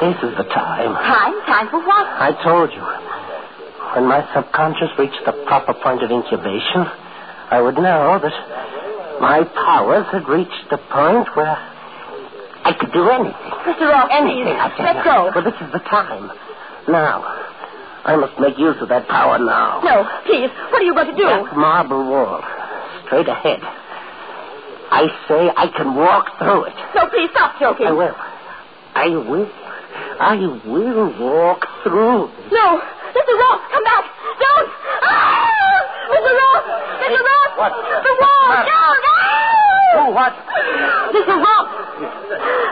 This 0.00 0.16
is 0.30 0.36
the 0.36 0.44
time. 0.44 0.94
Time? 0.94 1.34
Time 1.46 1.68
for 1.68 1.80
what? 1.86 2.06
I 2.08 2.32
told 2.42 2.72
you. 2.72 2.82
When 3.94 4.08
my 4.08 4.26
subconscious 4.34 4.90
reached 4.98 5.20
the 5.26 5.32
proper 5.46 5.74
point 5.74 6.02
of 6.02 6.10
incubation, 6.10 6.88
I 7.50 7.60
would 7.60 7.74
know 7.76 8.18
that 8.22 9.20
my 9.20 9.42
powers 9.44 10.06
had 10.12 10.28
reached 10.28 10.70
the 10.70 10.78
point 10.78 11.28
where 11.34 11.56
I 12.64 12.72
could 12.78 12.92
do 12.92 13.08
anything. 13.10 13.50
Mr. 13.66 13.88
Ross, 13.90 14.08
Anything, 14.12 14.54
I 14.54 14.68
tell 14.76 14.86
Let 14.86 14.96
you. 14.96 15.04
go. 15.04 15.30
But 15.34 15.44
this 15.44 15.58
is 15.60 15.72
the 15.72 15.80
time. 15.90 16.30
Now. 16.88 17.46
I 18.02 18.16
must 18.16 18.38
make 18.40 18.56
use 18.56 18.76
of 18.80 18.88
that 18.88 19.06
power 19.08 19.38
now. 19.38 19.82
No, 19.84 20.08
please. 20.24 20.48
What 20.72 20.80
are 20.80 20.84
you 20.88 20.94
going 20.94 21.12
to 21.12 21.16
do? 21.16 21.28
That 21.28 21.52
marble 21.56 22.00
wall. 22.08 22.40
Straight 23.06 23.28
ahead. 23.28 23.60
I 24.90 25.04
say 25.28 25.52
I 25.54 25.68
can 25.76 25.94
walk 25.94 26.38
through 26.38 26.64
it. 26.64 26.74
No, 26.96 27.06
please 27.12 27.28
stop 27.30 27.60
joking. 27.60 27.86
I 27.86 27.92
will. 27.92 28.16
I 28.94 29.08
will. 29.08 29.48
I 30.18 30.36
will 30.64 31.12
walk 31.20 31.66
through. 31.84 32.32
No, 32.50 32.66
Mr. 33.12 33.34
Ross, 33.36 33.60
come 33.70 33.84
back. 33.84 34.04
Don't. 34.40 34.68
Ah! 35.04 35.80
Mr. 36.10 36.32
Ross, 36.40 36.64
Mr. 37.04 37.20
Ross. 37.20 37.49
What? 37.60 37.76
The 37.76 38.14
wall. 38.16 38.48
What? 38.48 38.64
Down. 38.64 38.96
Oh, 39.92 40.08
what? 40.16 40.32
Mr. 41.12 41.36
Ross. 41.36 41.68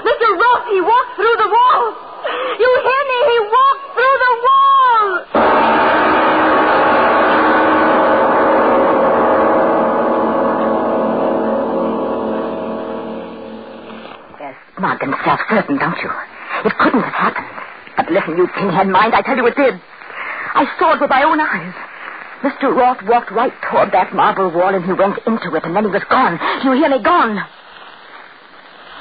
Mr. 0.00 0.28
Ross, 0.32 0.62
he 0.72 0.80
walked 0.80 1.12
through 1.16 1.36
the 1.36 1.50
wall. 1.52 1.92
You 2.56 2.70
hear 2.80 3.02
me? 3.04 3.18
He 3.28 3.38
walked 3.52 3.84
through 3.92 4.16
the 4.24 4.32
wall. 4.48 5.08
You're 14.40 14.56
smug 14.78 15.02
and 15.02 15.14
self-certain, 15.22 15.76
don't 15.76 15.98
you? 15.98 16.10
It 16.64 16.72
couldn't 16.78 17.02
have 17.02 17.12
happened. 17.12 17.46
But 17.94 18.10
listen, 18.10 18.38
you 18.38 18.48
pinhead 18.56 18.88
mind, 18.88 19.14
I 19.14 19.20
tell 19.20 19.36
you 19.36 19.46
it 19.48 19.56
did. 19.56 19.74
I 20.54 20.64
saw 20.78 20.94
it 20.94 21.00
with 21.02 21.10
my 21.10 21.24
own 21.24 21.38
eyes. 21.40 21.74
Mr. 22.42 22.74
Roth 22.74 23.02
walked 23.02 23.30
right 23.32 23.52
toward 23.70 23.90
that 23.92 24.14
marble 24.14 24.50
wall 24.50 24.74
and 24.74 24.84
he 24.84 24.92
went 24.92 25.18
into 25.26 25.54
it 25.54 25.64
and 25.64 25.74
then 25.74 25.84
he 25.84 25.90
was 25.90 26.04
gone. 26.08 26.38
You 26.62 26.72
hear 26.72 26.88
me? 26.88 27.02
Gone. 27.02 27.34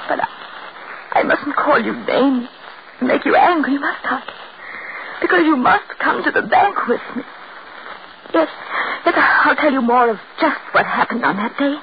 But 0.10 0.20
I, 0.22 1.22
I 1.22 1.24
mustn't 1.24 1.56
call 1.56 1.80
you 1.80 1.94
names 1.94 2.50
and 3.00 3.08
make 3.08 3.26
you 3.26 3.36
angry, 3.36 3.78
must 3.78 4.06
I? 4.06 4.22
Because 5.22 5.42
you 5.46 5.56
must 5.56 5.86
come 6.00 6.24
to 6.24 6.32
the 6.32 6.42
bank 6.48 6.88
with 6.88 7.02
me. 7.16 7.24
Yes, 8.34 8.50
yes, 9.06 9.16
I'll 9.16 9.56
tell 9.56 9.72
you 9.72 9.82
more 9.82 10.10
of 10.10 10.18
just 10.42 10.60
what 10.74 10.86
happened 10.86 11.24
on 11.24 11.38
that 11.38 11.58
day. 11.58 11.78
Oh, 11.78 11.82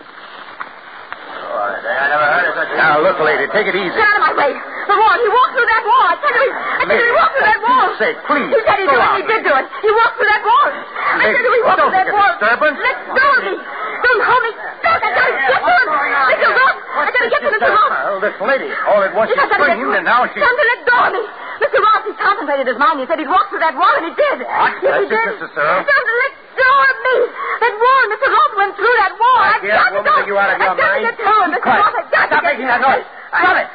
I 1.54 2.08
never 2.10 2.26
heard 2.34 2.48
of 2.50 2.54
such 2.58 2.68
a... 2.74 2.76
Now, 2.76 3.00
look, 3.00 3.18
lady, 3.20 3.46
take 3.52 3.66
it 3.66 3.74
easy. 3.74 3.94
Get 3.94 4.02
out 4.02 4.30
of 4.30 4.34
my 4.34 4.34
way. 4.36 4.73
The 4.84 4.96
wall. 4.96 5.14
He 5.16 5.28
walked 5.32 5.54
through 5.56 5.70
that 5.70 5.84
wall. 5.88 6.04
I 6.12 6.16
tell 6.20 6.34
you, 6.44 6.52
I 6.52 6.82
tell 6.84 6.98
you, 6.98 7.06
he 7.08 7.14
walked 7.16 7.34
through 7.34 7.48
that 7.48 7.60
wall. 7.64 7.86
Sake, 7.96 8.18
please, 8.28 8.48
He 8.52 8.60
said 8.68 8.76
he 8.80 8.86
did 8.90 9.00
it. 9.00 9.10
He 9.16 9.24
did 9.24 9.40
do 9.48 9.52
it. 9.54 9.66
He 9.80 9.90
walked 9.94 10.16
through 10.20 10.30
that 10.30 10.42
wall. 10.44 10.68
I 10.68 11.24
tell 11.24 11.40
you, 11.40 11.52
he 11.54 11.62
walked 11.64 11.80
through 11.80 11.96
that 11.96 12.10
wall. 12.12 12.32
disturbance. 12.36 12.78
Let 12.84 12.96
go 13.16 13.24
of 13.24 13.42
me. 13.48 13.54
Don't 13.54 14.22
hold 14.28 14.42
me. 14.44 14.52
Don't. 14.84 15.00
I 15.04 15.10
gotta 15.14 15.32
get 15.32 15.60
to 15.64 15.72
him. 15.72 15.88
Mr. 16.28 16.48
Ross. 16.52 16.76
I 16.94 17.10
gotta 17.14 17.28
get 17.32 17.40
to 17.40 17.50
Mr. 17.54 17.68
Ross. 17.72 17.90
Well, 17.94 18.20
this 18.20 18.36
lady, 18.44 18.68
all 18.86 19.00
at 19.00 19.12
once 19.16 19.28
Yes, 19.32 19.40
she 19.40 19.44
I 19.44 19.48
gotta 19.48 19.64
screamed, 19.74 19.94
and 19.96 20.04
now 20.04 20.28
she... 20.28 20.38
Something 20.44 20.68
let 20.68 20.80
go 20.84 20.96
of 21.00 21.12
me. 21.16 21.22
Mr. 21.64 21.78
Ross, 21.80 22.02
he 22.04 22.12
concentrated 22.20 22.66
his 22.68 22.78
mind. 22.78 23.00
He 23.00 23.06
said 23.08 23.18
he'd 23.18 23.30
walk 23.32 23.48
through 23.48 23.64
that 23.64 23.74
wall, 23.78 23.94
and 23.96 24.04
he 24.10 24.12
did. 24.14 24.36
What? 24.44 24.72
Yes, 24.84 25.00
he 25.00 25.06
it, 25.08 25.14
did. 25.14 25.26
Mr. 25.40 25.48
Searle. 25.56 25.80
Something 25.88 26.18
let 26.20 26.32
go 26.60 26.70
of 26.84 26.96
me. 27.00 27.16
That 27.64 27.74
wall. 27.80 28.02
Mr. 28.12 28.26
Ross 28.28 28.52
went 28.60 28.72
through 28.76 28.96
that 29.00 29.12
wall. 29.16 29.40
I've 29.40 29.62
got 29.64 29.88
to 29.88 29.96
woman, 29.96 30.04
go. 30.04 30.20
are 30.20 30.26
you 30.28 30.36
out 30.36 30.50
of 30.52 30.58
your 30.60 30.74
to 30.76 30.82
mind? 30.84 31.02
get 31.08 31.16
to 31.16 31.24
him. 31.24 31.48
Mr. 31.54 31.70
Ross, 31.72 31.94
I've 31.96 32.10
got 32.12 32.24
Stop 32.28 32.42
making 32.44 32.68
that 32.68 32.80
noise. 32.84 33.06
Stop 33.32 33.56
it. 33.56 33.68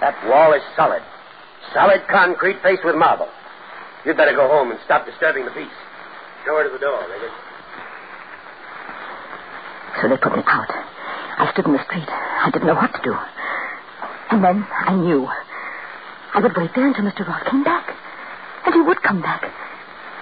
That 0.00 0.14
wall 0.28 0.52
is 0.54 0.62
solid. 0.76 1.02
Solid 1.74 2.06
concrete 2.08 2.62
faced 2.62 2.84
with 2.84 2.94
marble. 2.94 3.28
You'd 4.04 4.16
better 4.16 4.32
go 4.32 4.48
home 4.48 4.70
and 4.70 4.78
stop 4.84 5.06
disturbing 5.06 5.44
the 5.44 5.50
peace. 5.50 5.78
Show 6.44 6.56
her 6.56 6.64
to 6.64 6.70
the 6.70 6.78
door, 6.78 7.02
Megan. 7.08 7.34
So 10.00 10.08
they 10.08 10.16
put 10.16 10.36
me 10.36 10.42
out. 10.46 10.70
I 11.38 11.50
stood 11.52 11.66
in 11.66 11.72
the 11.72 11.84
street. 11.84 12.08
I 12.08 12.50
didn't 12.52 12.66
know 12.66 12.74
what 12.78 12.94
to 12.94 13.02
do. 13.02 13.14
And 14.30 14.44
then 14.44 14.66
I 14.70 14.94
knew. 14.94 15.26
I 16.34 16.40
would 16.40 16.56
wait 16.56 16.70
there 16.74 16.86
until 16.86 17.04
Mr. 17.04 17.26
Roth 17.26 17.46
came 17.50 17.64
back. 17.64 17.90
And 18.66 18.74
he 18.74 18.80
would 18.80 19.02
come 19.02 19.20
back. 19.20 19.42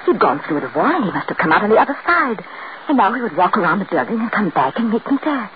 He'd 0.06 0.18
gone 0.18 0.40
through 0.47 0.61
the 0.61 0.73
wall 0.75 0.87
and 0.87 1.04
he 1.04 1.11
must 1.11 1.28
have 1.28 1.37
come 1.37 1.52
out 1.52 1.62
on 1.62 1.71
the 1.71 1.76
other 1.76 1.97
side. 2.06 2.42
And 2.88 2.97
now 2.97 3.12
he 3.12 3.21
would 3.21 3.37
walk 3.37 3.56
around 3.56 3.80
the 3.80 3.90
building 3.90 4.21
and 4.21 4.30
come 4.33 4.50
back 4.50 4.78
and 4.78 4.90
meet 4.90 5.04
me 5.11 5.18
there. 5.25 5.50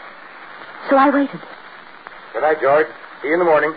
So 0.91 0.97
I 0.97 1.09
waited. 1.11 1.41
Good 2.33 2.43
night, 2.43 2.61
George. 2.61 2.87
See 3.23 3.29
you 3.29 3.35
in 3.35 3.39
the 3.41 3.47
morning. 3.47 3.75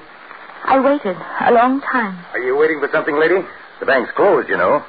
I 0.66 0.80
waited 0.80 1.18
a 1.18 1.52
long 1.52 1.82
time. 1.82 2.18
Are 2.34 2.40
you 2.40 2.56
waiting 2.56 2.80
for 2.80 2.90
something, 2.92 3.20
lady? 3.20 3.46
The 3.80 3.86
bank's 3.86 4.12
closed, 4.16 4.50
you 4.50 4.58
know. 4.58 4.84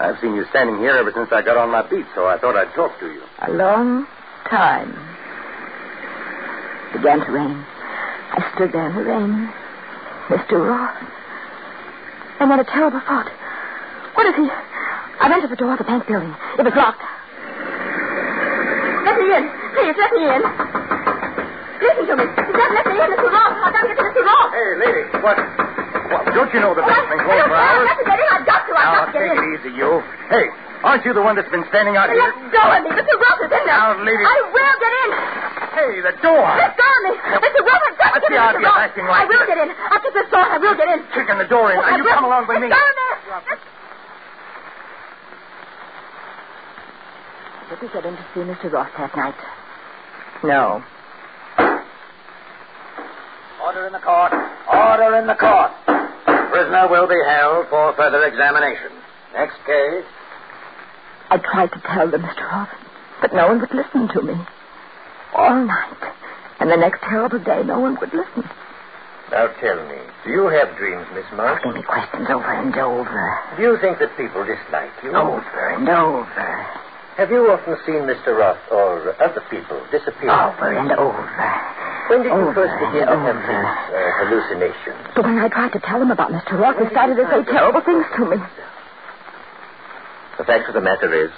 I've 0.00 0.18
seen 0.20 0.34
you 0.34 0.46
standing 0.48 0.78
here 0.78 0.96
ever 0.96 1.12
since 1.12 1.28
I 1.30 1.42
got 1.42 1.56
on 1.58 1.70
my 1.70 1.82
beat, 1.88 2.06
so 2.14 2.26
I 2.26 2.38
thought 2.38 2.56
I'd 2.56 2.72
talk 2.74 2.98
to 3.00 3.06
you. 3.06 3.22
A 3.46 3.52
long 3.52 4.06
time. 4.48 4.96
It 6.90 6.96
began 6.98 7.20
to 7.20 7.30
rain. 7.30 7.64
I 8.32 8.52
stood 8.54 8.72
there 8.72 8.88
in 8.88 8.96
the 8.96 9.04
rain. 9.04 9.52
Mr. 10.28 10.56
Roth. 10.56 10.96
And 12.40 12.48
what 12.48 12.60
a 12.60 12.64
terrible 12.64 13.00
thought. 13.00 13.28
What 14.14 14.26
if 14.26 14.36
he... 14.36 14.48
I 15.20 15.28
went 15.28 15.42
to 15.42 15.48
the 15.48 15.56
door 15.56 15.72
of 15.72 15.78
the 15.78 15.84
bank 15.84 16.06
building. 16.06 16.34
It 16.58 16.64
was 16.64 16.72
locked. 16.74 17.02
Let 19.04 19.18
me 19.20 19.36
in. 19.36 19.44
Please, 19.76 19.96
let 20.00 20.12
me 20.16 20.24
in. 20.32 20.69
Listen 21.80 22.04
to 22.12 22.14
me. 22.20 22.24
Just 22.28 22.70
let 22.76 22.84
me 22.86 22.94
in, 23.00 23.08
Mr. 23.08 23.28
Roth. 23.32 23.56
I've 23.64 23.72
got 23.72 23.82
to 23.82 23.88
get 23.88 23.96
to 23.96 24.04
Mr. 24.04 24.22
Roth. 24.24 24.50
Hey, 24.52 24.70
lady, 24.80 25.02
what? 25.24 25.36
What? 26.12 26.22
Don't 26.36 26.50
you 26.52 26.60
know 26.60 26.74
the 26.76 26.84
bank's 26.84 27.08
been 27.08 27.22
closed 27.24 27.46
for 27.48 27.56
hours? 27.56 27.88
I've 27.88 27.96
got 27.96 27.98
to 27.98 28.04
get 28.04 28.18
in. 28.20 28.28
I've 28.30 28.46
got 28.46 28.60
to. 28.68 28.72
I've 28.76 28.84
Now, 28.84 28.92
got 29.00 29.06
to 29.06 29.12
get 29.16 29.22
take 29.24 29.32
in. 29.32 29.38
it 29.40 29.48
easy, 29.56 29.70
you. 29.80 29.90
Hey, 30.28 30.44
aren't 30.84 31.04
you 31.08 31.12
the 31.16 31.22
one 31.24 31.34
that's 31.40 31.48
been 31.48 31.64
standing 31.72 31.96
out 31.96 32.12
here? 32.12 32.20
Let 32.20 32.52
go 32.52 32.62
of 32.68 32.82
me. 32.84 32.90
Mr. 32.92 33.14
Roth 33.16 33.40
is 33.40 33.50
in 33.50 33.62
there. 33.64 33.80
Now, 33.80 33.96
lady- 33.96 34.26
I 34.28 34.36
will 34.52 34.76
get 34.82 34.92
in. 34.92 35.10
Hey, 35.70 35.90
the 36.04 36.14
door. 36.20 36.46
Let 36.60 36.74
go 36.76 36.84
of 36.84 37.00
me. 37.08 37.12
Mr. 37.16 37.60
Ross, 37.64 37.82
I've 37.88 37.96
got 37.96 38.12
to 38.12 38.20
get 38.20 38.28
in, 38.28 38.36
Mr. 38.36 38.44
idea 38.44 38.58
of 38.60 38.74
Roth. 38.76 38.84
acting 38.84 39.06
like 39.08 39.22
I 39.22 39.24
will 39.30 39.46
get 39.48 39.58
in. 39.64 39.68
After 39.70 40.10
this 40.12 40.26
thought, 40.28 40.48
I 40.50 40.58
will 40.60 40.76
get 40.76 40.88
in. 40.92 40.98
Kicking 41.16 41.38
the 41.40 41.48
door 41.48 41.72
in. 41.72 41.78
I 41.80 41.80
Now, 41.80 41.96
you 41.96 42.04
will. 42.04 42.12
come 42.12 42.26
along 42.28 42.44
with 42.50 42.60
me. 42.60 42.68
Let 42.68 42.76
go 42.76 43.38
of 43.38 43.42
me. 43.48 43.54
Did 47.70 47.78
we 47.80 47.88
get 47.88 48.04
in 48.04 48.14
to 48.18 48.24
see 48.34 48.42
Mr. 48.44 48.66
Roth 48.68 48.90
that 48.98 49.14
night? 49.16 49.38
No. 50.44 50.82
Order 53.70 53.86
in 53.86 53.92
the 53.92 54.02
court. 54.02 54.32
Order 54.66 55.14
in 55.22 55.26
the 55.28 55.38
court. 55.38 55.70
Prisoner 56.50 56.90
will 56.90 57.06
be 57.06 57.22
held 57.22 57.68
for 57.70 57.94
further 57.94 58.26
examination. 58.26 58.90
Next 59.32 59.54
case. 59.62 60.02
I 61.30 61.38
tried 61.38 61.70
to 61.70 61.80
tell 61.86 62.10
them, 62.10 62.22
Mr. 62.22 62.50
Roth, 62.50 62.74
but 63.22 63.32
no 63.32 63.46
one 63.46 63.60
would 63.60 63.70
listen 63.70 64.08
to 64.08 64.22
me. 64.22 64.34
All 65.36 65.64
night. 65.64 66.02
And 66.58 66.68
the 66.68 66.78
next 66.78 66.98
terrible 67.06 67.38
day, 67.38 67.62
no 67.62 67.78
one 67.78 67.96
would 68.00 68.12
listen. 68.12 68.42
Now 69.30 69.46
tell 69.62 69.86
me, 69.86 70.02
do 70.26 70.30
you 70.30 70.48
have 70.48 70.76
dreams, 70.76 71.06
Miss 71.14 71.30
Mark? 71.36 71.62
Asking 71.62 71.74
me 71.74 71.82
questions 71.86 72.26
over 72.28 72.50
and 72.50 72.74
over. 72.74 73.38
Do 73.56 73.62
you 73.62 73.78
think 73.78 74.00
that 74.00 74.16
people 74.16 74.42
dislike 74.42 74.90
you? 75.04 75.14
Over 75.14 75.78
and 75.78 75.88
over. 75.88 76.66
Have 77.22 77.30
you 77.30 77.46
often 77.52 77.76
seen 77.86 78.02
Mr. 78.02 78.34
Roth 78.36 78.58
or 78.72 79.14
other 79.22 79.44
people 79.48 79.80
disappear? 79.92 80.32
Over 80.32 80.74
and 80.74 80.90
over. 80.90 81.22
When 82.10 82.26
did 82.26 82.34
you 82.34 82.42
over 82.42 82.54
first 82.58 82.74
begin 82.82 83.06
to 83.06 83.18
have 83.22 83.38
these 83.38 83.70
uh, 83.94 83.94
hallucinations? 84.18 84.98
But 85.14 85.30
when 85.30 85.38
I 85.38 85.46
tried 85.46 85.70
to 85.78 85.80
tell 85.86 86.02
him 86.02 86.10
about 86.10 86.34
Mr. 86.34 86.58
Roth, 86.58 86.74
he 86.82 86.90
started 86.90 87.14
to 87.14 87.24
say 87.30 87.46
terrible 87.46 87.80
things 87.86 88.02
to 88.18 88.26
me. 88.26 88.36
The 90.36 90.42
fact 90.42 90.66
of 90.66 90.74
the 90.74 90.80
matter 90.80 91.06
is, 91.14 91.30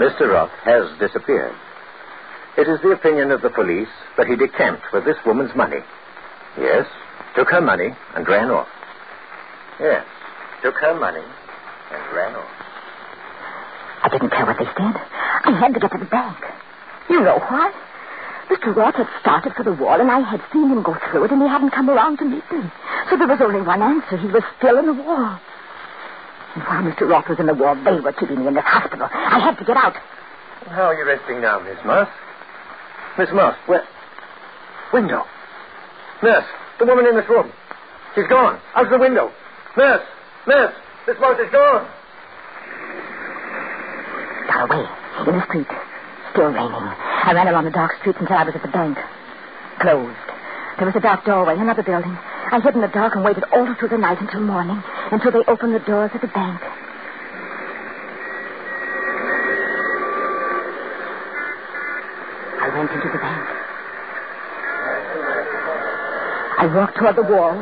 Mr. 0.00 0.32
Roth 0.32 0.56
has 0.64 0.88
disappeared. 0.98 1.52
It 2.56 2.66
is 2.66 2.80
the 2.80 2.96
opinion 2.96 3.30
of 3.30 3.42
the 3.42 3.50
police 3.50 3.92
that 4.16 4.26
he 4.26 4.36
decamped 4.36 4.84
for 4.90 5.02
this 5.04 5.16
woman's 5.26 5.54
money. 5.54 5.84
Yes, 6.56 6.86
took 7.36 7.50
her 7.50 7.60
money 7.60 7.92
and 8.16 8.26
ran 8.26 8.48
off. 8.50 8.68
Yes, 9.78 10.06
took 10.62 10.76
her 10.76 10.98
money 10.98 11.20
and 11.20 12.16
ran 12.16 12.34
off. 12.34 12.56
I 14.02 14.08
didn't 14.08 14.30
care 14.30 14.46
what 14.46 14.56
they 14.56 14.64
said. 14.64 14.96
I 15.44 15.52
had 15.60 15.74
to 15.74 15.80
get 15.80 15.92
to 15.92 15.98
the 15.98 16.08
bank. 16.08 16.38
You 17.10 17.20
know 17.20 17.38
why? 17.38 17.70
Mr. 18.48 18.74
Roth 18.74 18.94
had 18.94 19.08
started 19.20 19.54
for 19.54 19.64
the 19.64 19.72
wall, 19.72 20.00
and 20.00 20.10
I 20.10 20.20
had 20.20 20.40
seen 20.52 20.70
him 20.70 20.82
go 20.82 20.96
through 21.10 21.24
it, 21.24 21.32
and 21.32 21.42
he 21.42 21.48
hadn't 21.48 21.70
come 21.70 21.90
around 21.90 22.18
to 22.18 22.24
meet 22.24 22.44
me. 22.52 22.62
So 23.10 23.16
there 23.16 23.26
was 23.26 23.40
only 23.40 23.60
one 23.60 23.82
answer. 23.82 24.16
He 24.16 24.28
was 24.28 24.42
still 24.58 24.78
in 24.78 24.86
the 24.86 24.92
wall. 24.92 25.38
And 26.54 26.62
while 26.64 26.82
Mr. 26.82 27.08
Roth 27.08 27.28
was 27.28 27.38
in 27.40 27.46
the 27.46 27.54
wall, 27.54 27.74
they 27.74 28.00
were 28.00 28.12
keeping 28.12 28.40
me 28.40 28.46
in 28.46 28.54
this 28.54 28.64
hospital. 28.64 29.08
I 29.10 29.40
had 29.40 29.58
to 29.58 29.64
get 29.64 29.76
out. 29.76 29.96
How 30.68 30.90
are 30.90 30.94
you 30.94 31.04
resting 31.04 31.40
now, 31.40 31.58
Miss 31.60 31.78
Moss? 31.84 32.08
Miss 33.18 33.30
Moss, 33.32 33.56
where? 33.66 33.86
Window. 34.92 35.24
Nurse, 36.22 36.46
the 36.78 36.86
woman 36.86 37.06
in 37.06 37.16
this 37.16 37.28
room. 37.28 37.52
She's 38.14 38.26
gone. 38.28 38.60
Out 38.74 38.84
of 38.84 38.90
the 38.90 38.98
window. 38.98 39.32
Nurse, 39.76 40.06
nurse, 40.46 40.74
Miss 41.06 41.16
Moss 41.20 41.38
is 41.40 41.50
gone. 41.50 41.86
Got 44.46 44.70
away. 44.70 44.86
In 45.26 45.34
the 45.36 45.44
street. 45.46 45.66
Still 46.32 46.52
raining. 46.52 47.15
I 47.26 47.32
ran 47.32 47.48
along 47.48 47.64
the 47.64 47.72
dark 47.74 47.98
streets 47.98 48.18
until 48.20 48.36
I 48.36 48.44
was 48.44 48.54
at 48.54 48.62
the 48.62 48.68
bank. 48.68 48.96
Closed. 49.80 50.14
There 50.78 50.86
was 50.86 50.94
a 50.94 51.00
dark 51.00 51.24
doorway, 51.24 51.58
another 51.58 51.82
building. 51.82 52.16
I 52.52 52.60
hid 52.62 52.76
in 52.76 52.80
the 52.80 52.86
dark 52.86 53.16
and 53.16 53.24
waited 53.24 53.42
all 53.50 53.74
through 53.74 53.88
the 53.88 53.98
night 53.98 54.20
until 54.20 54.42
morning, 54.42 54.80
until 55.10 55.32
they 55.32 55.42
opened 55.50 55.74
the 55.74 55.80
doors 55.80 56.12
of 56.14 56.20
the 56.20 56.28
bank. 56.28 56.62
I 62.62 62.70
went 62.78 62.90
into 62.94 63.10
the 63.10 63.18
bank. 63.18 63.46
I 66.58 66.66
walked 66.72 66.96
toward 66.96 67.16
the 67.16 67.26
wall. 67.26 67.58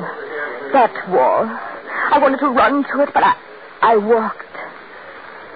That 0.77 0.93
wall. 1.09 1.49
I 1.49 2.19
wanted 2.21 2.41
to 2.41 2.49
run 2.49 2.85
to 2.93 3.01
it, 3.01 3.09
but 3.15 3.23
I, 3.25 3.35
I 3.81 3.97
walked. 3.97 4.45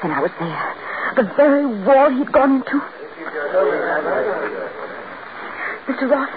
And 0.03 0.13
I 0.15 0.21
was 0.21 0.31
there. 0.41 0.75
The 1.17 1.35
very 1.37 1.67
wall 1.85 2.09
he'd 2.09 2.33
gone 2.33 2.57
into. 2.65 2.98
Mr. 5.89 6.05
Ross. 6.11 6.29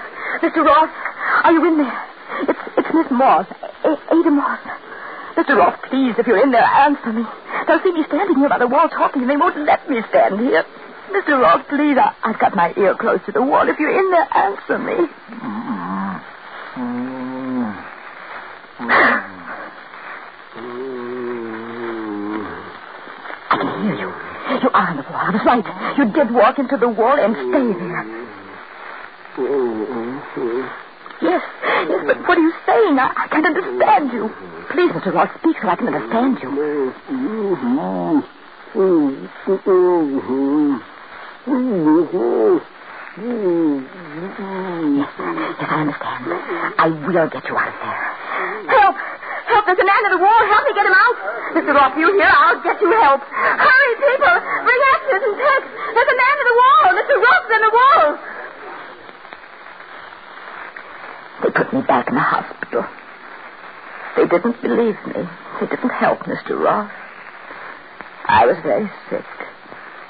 Mr. 0.42 0.64
Ross, 0.66 0.90
are 1.44 1.52
you 1.52 1.66
in 1.68 1.78
there? 1.78 2.02
It's 2.48 2.60
it's 2.78 2.88
Miss 2.94 3.08
Moss. 3.12 3.46
A- 3.84 4.00
Ada 4.16 4.32
Moss. 4.32 4.60
Mr. 5.36 5.58
Ross, 5.58 5.78
please, 5.90 6.16
if 6.18 6.26
you're 6.28 6.42
in 6.42 6.52
there, 6.52 6.64
answer 6.64 7.12
me. 7.12 7.24
They'll 7.68 7.82
see 7.84 7.92
me 7.92 8.04
standing 8.08 8.38
here 8.38 8.50
by 8.50 8.60
the 8.60 8.68
wall 8.68 8.88
talking, 8.90 9.22
and 9.24 9.30
they 9.30 9.36
won't 9.38 9.58
let 9.66 9.90
me 9.90 10.02
stand 10.10 10.40
here. 10.40 10.64
Mr. 11.12 11.40
Ross, 11.42 11.66
please, 11.70 11.98
I, 11.98 12.16
I've 12.24 12.40
got 12.40 12.56
my 12.56 12.74
ear 12.78 12.96
close 13.00 13.20
to 13.26 13.32
the 13.34 13.42
wall. 13.44 13.68
If 13.68 13.78
you're 13.80 13.92
in 13.98 14.12
there, 14.12 14.28
answer 14.34 14.78
me. 14.80 15.08
I 23.50 23.58
can 23.58 23.84
hear 23.84 23.96
you. 23.96 24.10
You 24.62 24.70
right. 25.46 25.98
You 25.98 26.12
did 26.12 26.32
walk 26.32 26.60
into 26.60 26.78
the 26.78 26.90
wall 26.90 27.18
and 27.20 27.36
stay 27.36 27.74
there. 27.80 28.06
Yes, 31.22 31.42
yes, 31.88 32.02
but 32.08 32.18
what 32.28 32.38
are 32.38 32.42
you 32.42 32.54
saying? 32.66 32.98
I, 33.00 33.14
I 33.16 33.28
can't 33.30 33.46
understand 33.46 34.12
you. 34.12 34.30
Please, 34.72 34.92
Mr. 34.92 35.14
Ross, 35.14 35.30
speak 35.40 35.56
so 35.62 35.70
I 35.70 35.76
can 35.76 35.88
understand 35.88 36.40
you. 36.42 36.50
Yes, 44.98 45.10
yes, 45.18 45.70
I 45.70 45.82
understand. 45.82 46.26
I 46.78 46.88
will 46.90 47.30
get 47.30 47.46
you 47.48 47.56
out 47.58 47.68
of 47.68 47.74
there. 47.82 48.80
Help! 48.80 48.96
Help! 49.62 49.78
There's 49.78 49.80
a 49.80 49.86
man 49.86 50.02
in 50.06 50.12
the 50.18 50.24
wall. 50.24 50.42
Help 50.50 50.66
me 50.66 50.74
get 50.74 50.86
him 50.86 50.98
out. 50.98 51.16
Mr. 51.54 51.74
Ross, 51.76 51.94
you 51.98 52.10
here? 52.18 52.34
I'll 52.34 52.62
get 52.64 52.82
you 52.82 52.90
help. 52.98 53.22
Hurry, 53.22 53.94
people! 54.02 54.36
Bring 54.66 54.82
axes 54.98 55.22
and 55.22 55.36
picks. 55.38 55.70
There's 55.94 56.10
a 56.10 56.18
man 56.18 56.36
in 56.42 56.46
the 56.50 56.58
wall. 56.58 56.88
Mr. 56.98 57.14
Ross 57.22 57.42
is 57.46 57.52
in 57.54 57.62
the 57.62 57.74
wall. 57.78 58.06
They 61.44 61.52
put 61.54 61.74
me 61.74 61.82
back 61.86 62.08
in 62.10 62.16
the 62.16 62.26
hospital. 62.26 62.86
They 64.18 64.26
didn't 64.26 64.62
believe 64.62 64.98
me. 65.06 65.30
They 65.60 65.68
didn't 65.68 65.94
help 65.94 66.20
Mr. 66.26 66.58
Ross. 66.58 66.92
I 68.26 68.46
was 68.46 68.58
very 68.64 68.90
sick. 69.10 69.26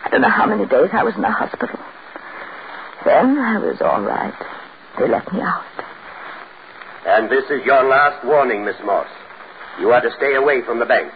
I 0.05 0.09
don't 0.09 0.21
know 0.21 0.29
how 0.29 0.45
many 0.45 0.65
days 0.65 0.89
I 0.93 1.03
was 1.03 1.15
in 1.15 1.21
the 1.21 1.31
hospital. 1.31 1.79
Then 3.03 3.37
I 3.37 3.57
was 3.59 3.81
all 3.81 4.01
right. 4.01 4.33
They 4.99 5.07
let 5.07 5.31
me 5.33 5.41
out. 5.41 5.65
And 7.05 7.29
this 7.29 7.45
is 7.45 7.65
your 7.65 7.83
last 7.83 8.23
warning, 8.25 8.63
Miss 8.63 8.75
Moss. 8.85 9.07
You 9.79 9.91
are 9.91 10.01
to 10.01 10.11
stay 10.17 10.35
away 10.35 10.61
from 10.61 10.79
the 10.79 10.85
bank. 10.85 11.11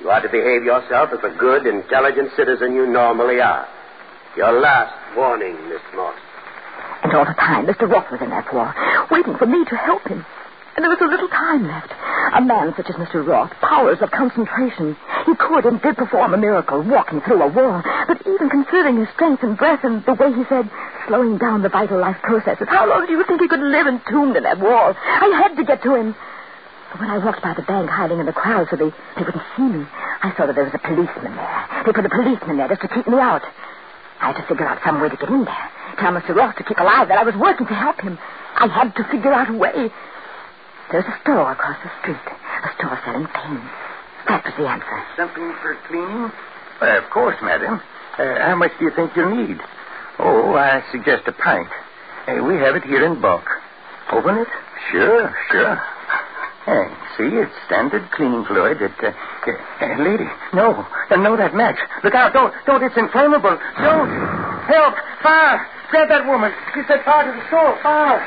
You 0.00 0.10
are 0.10 0.20
to 0.20 0.28
behave 0.28 0.64
yourself 0.64 1.10
as 1.12 1.24
a 1.24 1.36
good, 1.36 1.66
intelligent 1.66 2.30
citizen 2.36 2.74
you 2.74 2.86
normally 2.86 3.40
are. 3.40 3.66
Your 4.36 4.60
last 4.60 4.94
warning, 5.16 5.56
Miss 5.68 5.82
Moss. 5.94 6.14
And 7.02 7.12
all 7.14 7.24
the 7.24 7.34
time, 7.34 7.66
Mr. 7.66 7.90
Roth 7.90 8.10
was 8.10 8.20
in 8.22 8.30
that 8.30 8.52
wall, 8.52 8.72
waiting 9.10 9.36
for 9.36 9.46
me 9.46 9.64
to 9.64 9.76
help 9.76 10.06
him. 10.06 10.24
And 10.76 10.84
there 10.84 10.90
was 10.90 10.98
so 11.00 11.06
little 11.06 11.28
time 11.28 11.66
left. 11.66 11.90
A 12.34 12.40
man 12.40 12.72
such 12.76 12.86
as 12.86 12.94
Mr. 12.94 13.26
Roth, 13.26 13.50
powers 13.60 13.98
of 14.00 14.12
concentration. 14.12 14.96
He 15.26 15.34
could 15.34 15.64
and 15.66 15.82
did 15.82 15.96
perform 15.96 16.34
a 16.34 16.36
miracle, 16.38 16.82
walking 16.82 17.20
through 17.20 17.42
a 17.42 17.48
wall. 17.48 17.82
But 18.06 18.22
even 18.22 18.48
considering 18.48 18.98
his 18.98 19.08
strength 19.14 19.42
and 19.42 19.58
breath 19.58 19.82
and 19.82 20.04
the 20.06 20.14
way 20.14 20.32
he 20.32 20.44
said, 20.48 20.70
slowing 21.08 21.38
down 21.38 21.62
the 21.62 21.68
vital 21.68 21.98
life 21.98 22.22
processes, 22.22 22.68
how 22.70 22.88
long 22.88 23.06
do 23.06 23.12
you 23.12 23.24
think 23.26 23.40
he 23.40 23.48
could 23.48 23.58
live 23.58 23.88
entombed 23.88 24.36
in 24.36 24.44
that 24.44 24.60
wall? 24.60 24.94
I 24.94 25.42
had 25.42 25.56
to 25.56 25.64
get 25.64 25.82
to 25.82 25.94
him. 25.96 26.14
But 26.90 27.00
when 27.00 27.10
I 27.10 27.18
walked 27.18 27.42
by 27.42 27.52
the 27.54 27.62
bank 27.62 27.90
hiding 27.90 28.18
in 28.18 28.26
the 28.26 28.32
crowd 28.32 28.66
so 28.70 28.76
they, 28.76 28.88
they 29.16 29.22
wouldn't 29.24 29.44
see 29.56 29.62
me, 29.68 29.84
I 30.22 30.32
saw 30.36 30.46
that 30.46 30.54
there 30.54 30.64
was 30.64 30.74
a 30.74 30.78
policeman 30.78 31.36
there. 31.36 31.82
They 31.84 31.92
put 31.92 32.04
a 32.04 32.08
policeman 32.08 32.56
there 32.56 32.68
just 32.68 32.80
to 32.82 32.88
keep 32.88 33.06
me 33.06 33.18
out. 33.20 33.42
I 34.20 34.32
had 34.32 34.36
to 34.40 34.46
figure 34.48 34.66
out 34.66 34.80
some 34.84 35.00
way 35.00 35.08
to 35.08 35.16
get 35.16 35.28
in 35.28 35.44
there. 35.44 35.66
Tell 36.00 36.12
Mr. 36.12 36.34
Ross 36.34 36.54
to 36.56 36.64
keep 36.64 36.78
alive 36.78 37.08
that 37.08 37.18
I 37.18 37.24
was 37.24 37.36
working 37.36 37.66
to 37.66 37.74
help 37.74 38.00
him. 38.00 38.18
I 38.56 38.66
had 38.66 38.94
to 38.96 39.04
figure 39.12 39.32
out 39.32 39.50
a 39.50 39.52
way. 39.52 39.92
There's 40.90 41.04
a 41.04 41.16
store 41.22 41.52
across 41.52 41.76
the 41.84 41.90
street. 42.00 42.24
A 42.64 42.70
store 42.80 42.98
selling 43.04 43.26
paint. 43.28 43.62
That 44.26 44.44
was 44.44 44.54
the 44.56 44.66
answer. 44.66 44.98
Something 45.16 45.54
for 45.62 45.76
cleaning? 45.86 46.32
Uh, 46.80 46.98
of 47.04 47.10
course, 47.10 47.36
madam. 47.42 47.80
Uh, 48.18 48.38
how 48.40 48.56
much 48.56 48.72
do 48.78 48.86
you 48.86 48.90
think 48.96 49.12
you'll 49.14 49.36
need? 49.36 49.60
Oh, 50.18 50.54
I 50.56 50.82
suggest 50.90 51.28
a 51.28 51.32
pint. 51.32 51.68
Uh, 52.26 52.42
we 52.42 52.56
have 52.56 52.74
it 52.74 52.84
here 52.84 53.04
in 53.04 53.20
bulk. 53.20 53.44
Open 54.10 54.38
it? 54.38 54.48
Sure, 54.90 55.34
sure. 55.52 55.80
Hey, 56.68 56.84
see, 57.16 57.32
it's 57.32 57.56
standard 57.64 58.04
cleaning 58.12 58.44
fluid. 58.44 58.76
It, 58.76 58.92
uh, 59.00 59.08
uh, 59.08 60.04
lady, 60.04 60.28
no, 60.52 60.84
uh, 60.84 61.16
no, 61.16 61.32
that 61.34 61.56
match. 61.56 61.80
Look 62.04 62.12
out! 62.12 62.34
Don't, 62.36 62.52
don't! 62.66 62.84
It's 62.84 62.92
inflammable. 62.92 63.56
Don't! 63.80 64.12
Help! 64.68 64.92
Fire! 65.24 65.64
Grab 65.88 66.12
that 66.12 66.28
woman. 66.28 66.52
She 66.76 66.84
said 66.84 67.00
fire 67.08 67.24
to 67.24 67.32
the 67.32 67.40
store. 67.48 67.72
Fire! 67.80 68.20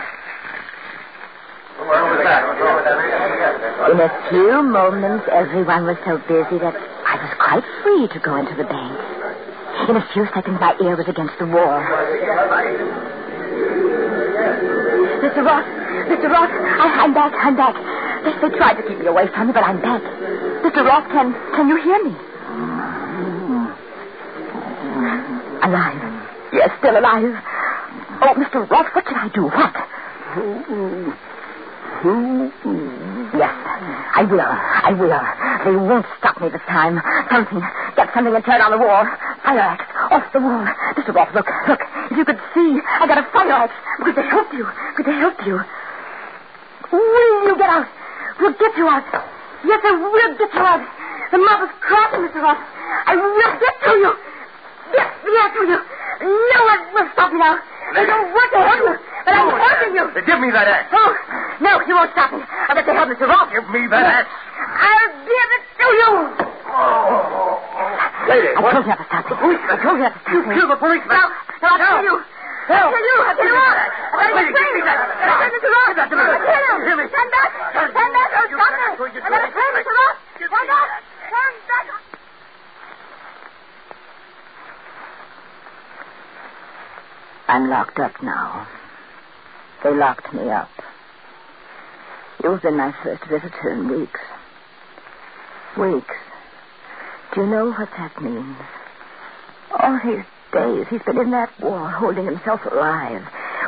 In 3.94 4.02
a 4.02 4.10
few 4.34 4.64
moments, 4.66 5.30
everyone 5.30 5.86
was 5.86 6.02
so 6.02 6.18
busy 6.26 6.58
that 6.66 6.74
I 6.74 7.22
was 7.22 7.30
quite 7.38 7.66
free 7.86 8.10
to 8.10 8.20
go 8.26 8.42
into 8.42 8.58
the 8.58 8.66
bank. 8.66 8.98
In 9.86 10.02
a 10.02 10.06
few 10.18 10.26
seconds, 10.34 10.58
my 10.58 10.74
ear 10.82 10.98
was 10.98 11.06
against 11.06 11.38
the 11.38 11.46
wall. 11.46 11.78
Mr. 15.22 15.46
Ross, 15.46 15.66
Mr. 16.10 16.26
Ross, 16.26 16.50
I, 16.50 17.06
am 17.06 17.14
back, 17.14 17.34
I'm 17.38 17.56
back. 17.56 18.01
They, 18.24 18.32
they 18.42 18.58
tried 18.58 18.76
to 18.76 18.84
keep 18.88 19.00
me 19.00 19.08
away 19.08 19.28
from 19.34 19.48
you, 19.48 19.54
but 19.54 19.64
I'm 19.64 19.82
back. 19.82 20.02
Mr. 20.62 20.86
Ross, 20.86 21.06
can, 21.12 21.34
can 21.56 21.68
you 21.68 21.78
hear 21.82 22.04
me? 22.04 22.14
Alive. 25.64 26.02
Yes, 26.54 26.70
still 26.80 26.98
alive. 26.98 27.34
Oh, 28.22 28.34
Mr. 28.38 28.70
Ross, 28.70 28.86
what 28.94 29.06
should 29.08 29.18
I 29.18 29.30
do? 29.34 29.44
What? 29.50 29.74
Yes, 33.34 33.54
I 34.16 34.24
will. 34.30 34.42
I 34.42 34.92
will. 34.94 35.22
They 35.66 35.76
won't 35.78 36.06
stop 36.18 36.42
me 36.42 36.50
this 36.50 36.62
time. 36.68 37.02
Something. 37.32 37.62
Get 37.96 38.10
something 38.14 38.34
and 38.34 38.44
turn 38.46 38.62
on 38.62 38.72
the 38.72 38.78
wall. 38.78 39.06
Fire 39.44 39.60
axe. 39.60 39.86
Off 40.12 40.26
the 40.34 40.40
wall. 40.40 40.66
Mr. 40.98 41.14
Ross, 41.14 41.30
look, 41.34 41.48
look. 41.68 41.80
If 42.12 42.18
you 42.18 42.26
could 42.26 42.40
see, 42.54 42.80
I 42.82 43.08
got 43.08 43.18
a 43.18 43.26
fire 43.32 43.52
axe. 43.52 43.74
Could 44.04 44.16
they 44.16 44.28
help 44.28 44.52
you? 44.54 44.66
Could 44.98 45.06
they 45.06 45.14
help 45.14 45.38
you? 45.46 45.62
Will 46.92 47.48
you 47.48 47.56
get 47.58 47.70
out? 47.70 47.88
We'll 48.42 48.58
get 48.58 48.74
you 48.76 48.88
out. 48.90 49.06
Yes, 49.64 49.80
I 49.86 49.92
will 50.02 50.12
get 50.38 50.50
you 50.50 50.62
out. 50.66 50.82
The 51.32 51.38
mob 51.38 51.62
is 51.64 51.74
crashing, 51.80 52.26
Mr. 52.26 52.42
Ross. 52.42 52.58
I 53.06 53.14
will 53.16 53.38
get 53.38 53.76
to 53.86 53.92
you. 54.02 54.12
Yes, 54.98 55.10
yes, 55.24 55.50
will 55.56 55.70
you? 55.70 55.80
No 56.26 56.60
one 56.66 56.82
will 56.94 57.10
stop 57.14 57.32
me 57.32 57.40
now. 57.40 57.56
I 57.62 58.04
don't 58.06 58.30
want 58.34 58.50
to 58.52 58.60
help 58.66 58.82
you, 58.82 58.96
but 59.26 59.34
I'm 59.34 59.50
helping 59.52 59.94
you. 59.96 60.06
Give 60.26 60.40
me 60.42 60.50
that 60.52 60.68
axe. 60.68 60.90
Oh, 60.92 61.12
no, 61.62 61.72
you 61.86 61.94
won't 61.96 62.12
stop 62.12 62.34
me. 62.34 62.42
I've 62.42 62.76
got 62.76 62.86
to 62.86 62.94
help 62.98 63.10
Mr. 63.14 63.28
Ross. 63.30 63.48
Give 63.54 63.68
me 63.70 63.88
that 63.88 64.06
axe. 64.10 64.32
I'll 64.58 65.14
give 65.22 65.50
it 65.56 65.64
to 65.78 65.88
you. 66.02 66.12
Oh. 66.72 67.62
Lady, 68.28 68.48
I 68.54 68.60
what? 68.62 68.74
told 68.74 68.86
you 68.86 68.92
not 68.92 69.00
to 69.02 69.06
stop 69.08 69.28
me. 69.44 69.56
I 69.56 69.76
told 69.82 69.98
you 69.98 70.04
not 70.08 70.14
to 70.14 70.22
stop 70.22 70.34
You 70.34 70.40
me. 70.50 70.56
kill 70.56 70.68
the 70.72 70.80
policeman. 70.82 71.14
No, 71.14 71.30
no, 71.62 71.68
I'll 71.68 71.78
kill 71.78 72.04
you. 72.10 72.16
I'll 72.72 72.90
kill 72.90 73.06
you. 73.06 73.18
I'll 73.22 73.38
kill 73.38 73.50
you 73.50 73.58
all. 73.60 73.76
I'll 74.18 74.34
me 74.34 74.82
that. 74.88 74.98
I'll 75.30 75.38
kill 75.42 75.52
Mr. 75.52 75.70
Ross. 75.70 75.96
I'll 75.96 76.10
kill 76.10 76.20
him. 76.22 76.80
Hear 76.86 76.96
me. 76.96 77.06
Stand 77.12 77.30
back. 77.32 77.50
Stand 77.72 77.82
back. 77.82 77.82
Don't 77.82 77.90
stop 77.90 77.90
me. 77.90 77.90
I'm 77.90 77.90
going 77.90 77.90
to 77.90 77.90
kill 77.90 77.90
Mr. 77.90 77.90
Ross. 77.90 77.90
Stand 77.90 77.90
back. 77.90 77.92
Stand 77.92 78.14
back. 78.14 78.21
I'm 87.48 87.70
locked 87.70 88.00
up 88.00 88.14
now. 88.24 88.68
They 89.84 89.94
locked 89.96 90.34
me 90.34 90.50
up. 90.50 90.70
You've 92.44 92.62
been 92.62 92.78
my 92.78 92.92
first 93.04 93.24
visitor 93.30 93.74
in 93.74 93.90
weeks. 93.90 94.20
Weeks. 95.78 96.16
Do 97.36 97.42
you 97.42 97.48
know 97.48 97.66
what 97.72 97.90
that 97.98 98.22
means? 98.22 98.58
All 99.80 100.00
these 100.04 100.26
days 100.54 100.86
he's 100.90 101.02
been 101.06 101.20
in 101.20 101.32
that 101.32 101.54
war, 101.62 101.90
holding 101.92 102.26
himself 102.26 102.62
alive 102.72 103.22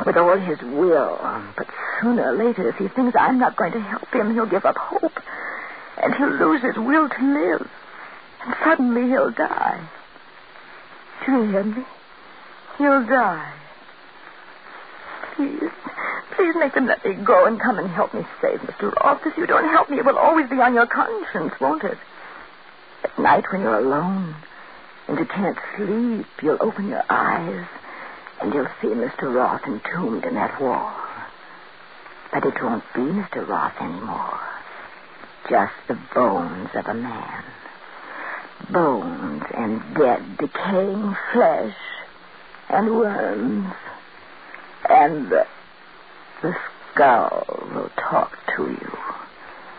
with 0.06 0.16
all 0.16 0.38
his 0.38 0.60
will. 0.62 1.18
But 1.56 1.66
sooner 2.00 2.34
or 2.34 2.36
later, 2.36 2.68
if 2.68 2.76
he 2.76 2.88
thinks 2.88 3.16
I'm 3.18 3.38
not 3.38 3.56
going 3.56 3.72
to 3.72 3.80
help 3.80 4.08
him, 4.12 4.34
he'll 4.34 4.46
give 4.46 4.64
up 4.64 4.76
hope. 4.76 5.12
And 6.02 6.14
he'll 6.14 6.36
lose 6.48 6.62
his 6.62 6.76
will 6.76 7.08
to 7.08 7.22
live. 7.22 7.70
And 8.44 8.54
suddenly 8.64 9.08
he'll 9.08 9.30
die. 9.30 9.88
Do 11.24 11.32
you 11.32 11.50
hear 11.50 11.64
me? 11.64 11.84
He'll 12.78 13.06
die. 13.06 13.52
Please, 15.36 15.70
please 16.36 16.54
make 16.56 16.74
them 16.74 16.86
let 16.86 17.04
me 17.04 17.14
go 17.24 17.46
and 17.46 17.60
come 17.60 17.78
and 17.78 17.88
help 17.88 18.12
me 18.14 18.22
save 18.42 18.60
Mr. 18.60 18.92
Ross. 18.96 19.20
If 19.24 19.36
you 19.36 19.46
don't 19.46 19.68
help 19.70 19.90
me, 19.90 19.98
it 19.98 20.04
will 20.04 20.18
always 20.18 20.48
be 20.48 20.56
on 20.56 20.74
your 20.74 20.86
conscience, 20.86 21.54
won't 21.60 21.84
it? 21.84 21.98
At 23.04 23.18
night 23.18 23.44
when 23.52 23.62
you're 23.62 23.78
alone 23.78 24.34
and 25.08 25.18
you 25.18 25.26
can't 25.26 25.58
sleep, 25.76 26.26
you'll 26.42 26.58
open 26.60 26.88
your 26.88 27.04
eyes 27.08 27.66
and 28.40 28.52
you'll 28.52 28.68
see 28.80 28.88
Mr. 28.88 29.34
Ross 29.34 29.62
entombed 29.66 30.24
in 30.24 30.34
that 30.34 30.60
wall. 30.60 30.92
But 32.32 32.44
it 32.44 32.54
won't 32.62 32.84
be 32.94 33.00
Mr. 33.00 33.46
Ross 33.46 33.72
anymore. 33.80 34.40
Just 35.48 35.74
the 35.88 35.98
bones 36.14 36.70
of 36.74 36.86
a 36.86 36.94
man. 36.94 37.44
Bones 38.70 39.42
and 39.54 39.94
dead, 39.94 40.38
decaying 40.38 41.16
flesh 41.32 41.76
and 42.70 42.96
worms. 42.96 43.72
And 44.88 45.30
the, 45.30 45.46
the 46.42 46.54
skull 46.92 47.44
will 47.74 47.90
talk 48.10 48.36
to 48.56 48.62
you 48.64 48.92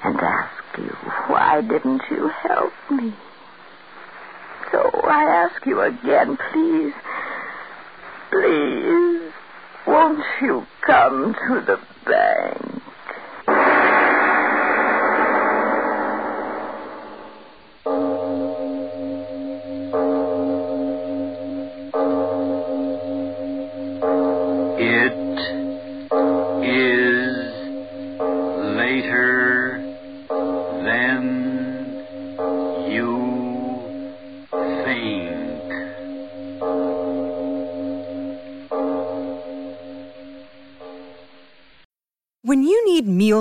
and 0.03 0.19
ask 0.19 0.77
you, 0.77 0.95
why 1.27 1.61
didn't 1.61 2.03
you 2.09 2.27
help 2.27 2.73
me? 2.91 3.13
So 4.71 4.89
I 5.03 5.23
ask 5.49 5.65
you 5.65 5.81
again, 5.81 6.37
please, 6.51 6.93
please, 8.31 9.31
won't 9.87 10.23
you 10.41 10.65
come 10.85 11.33
to 11.33 11.61
the 11.65 11.79
bank? 12.05 12.64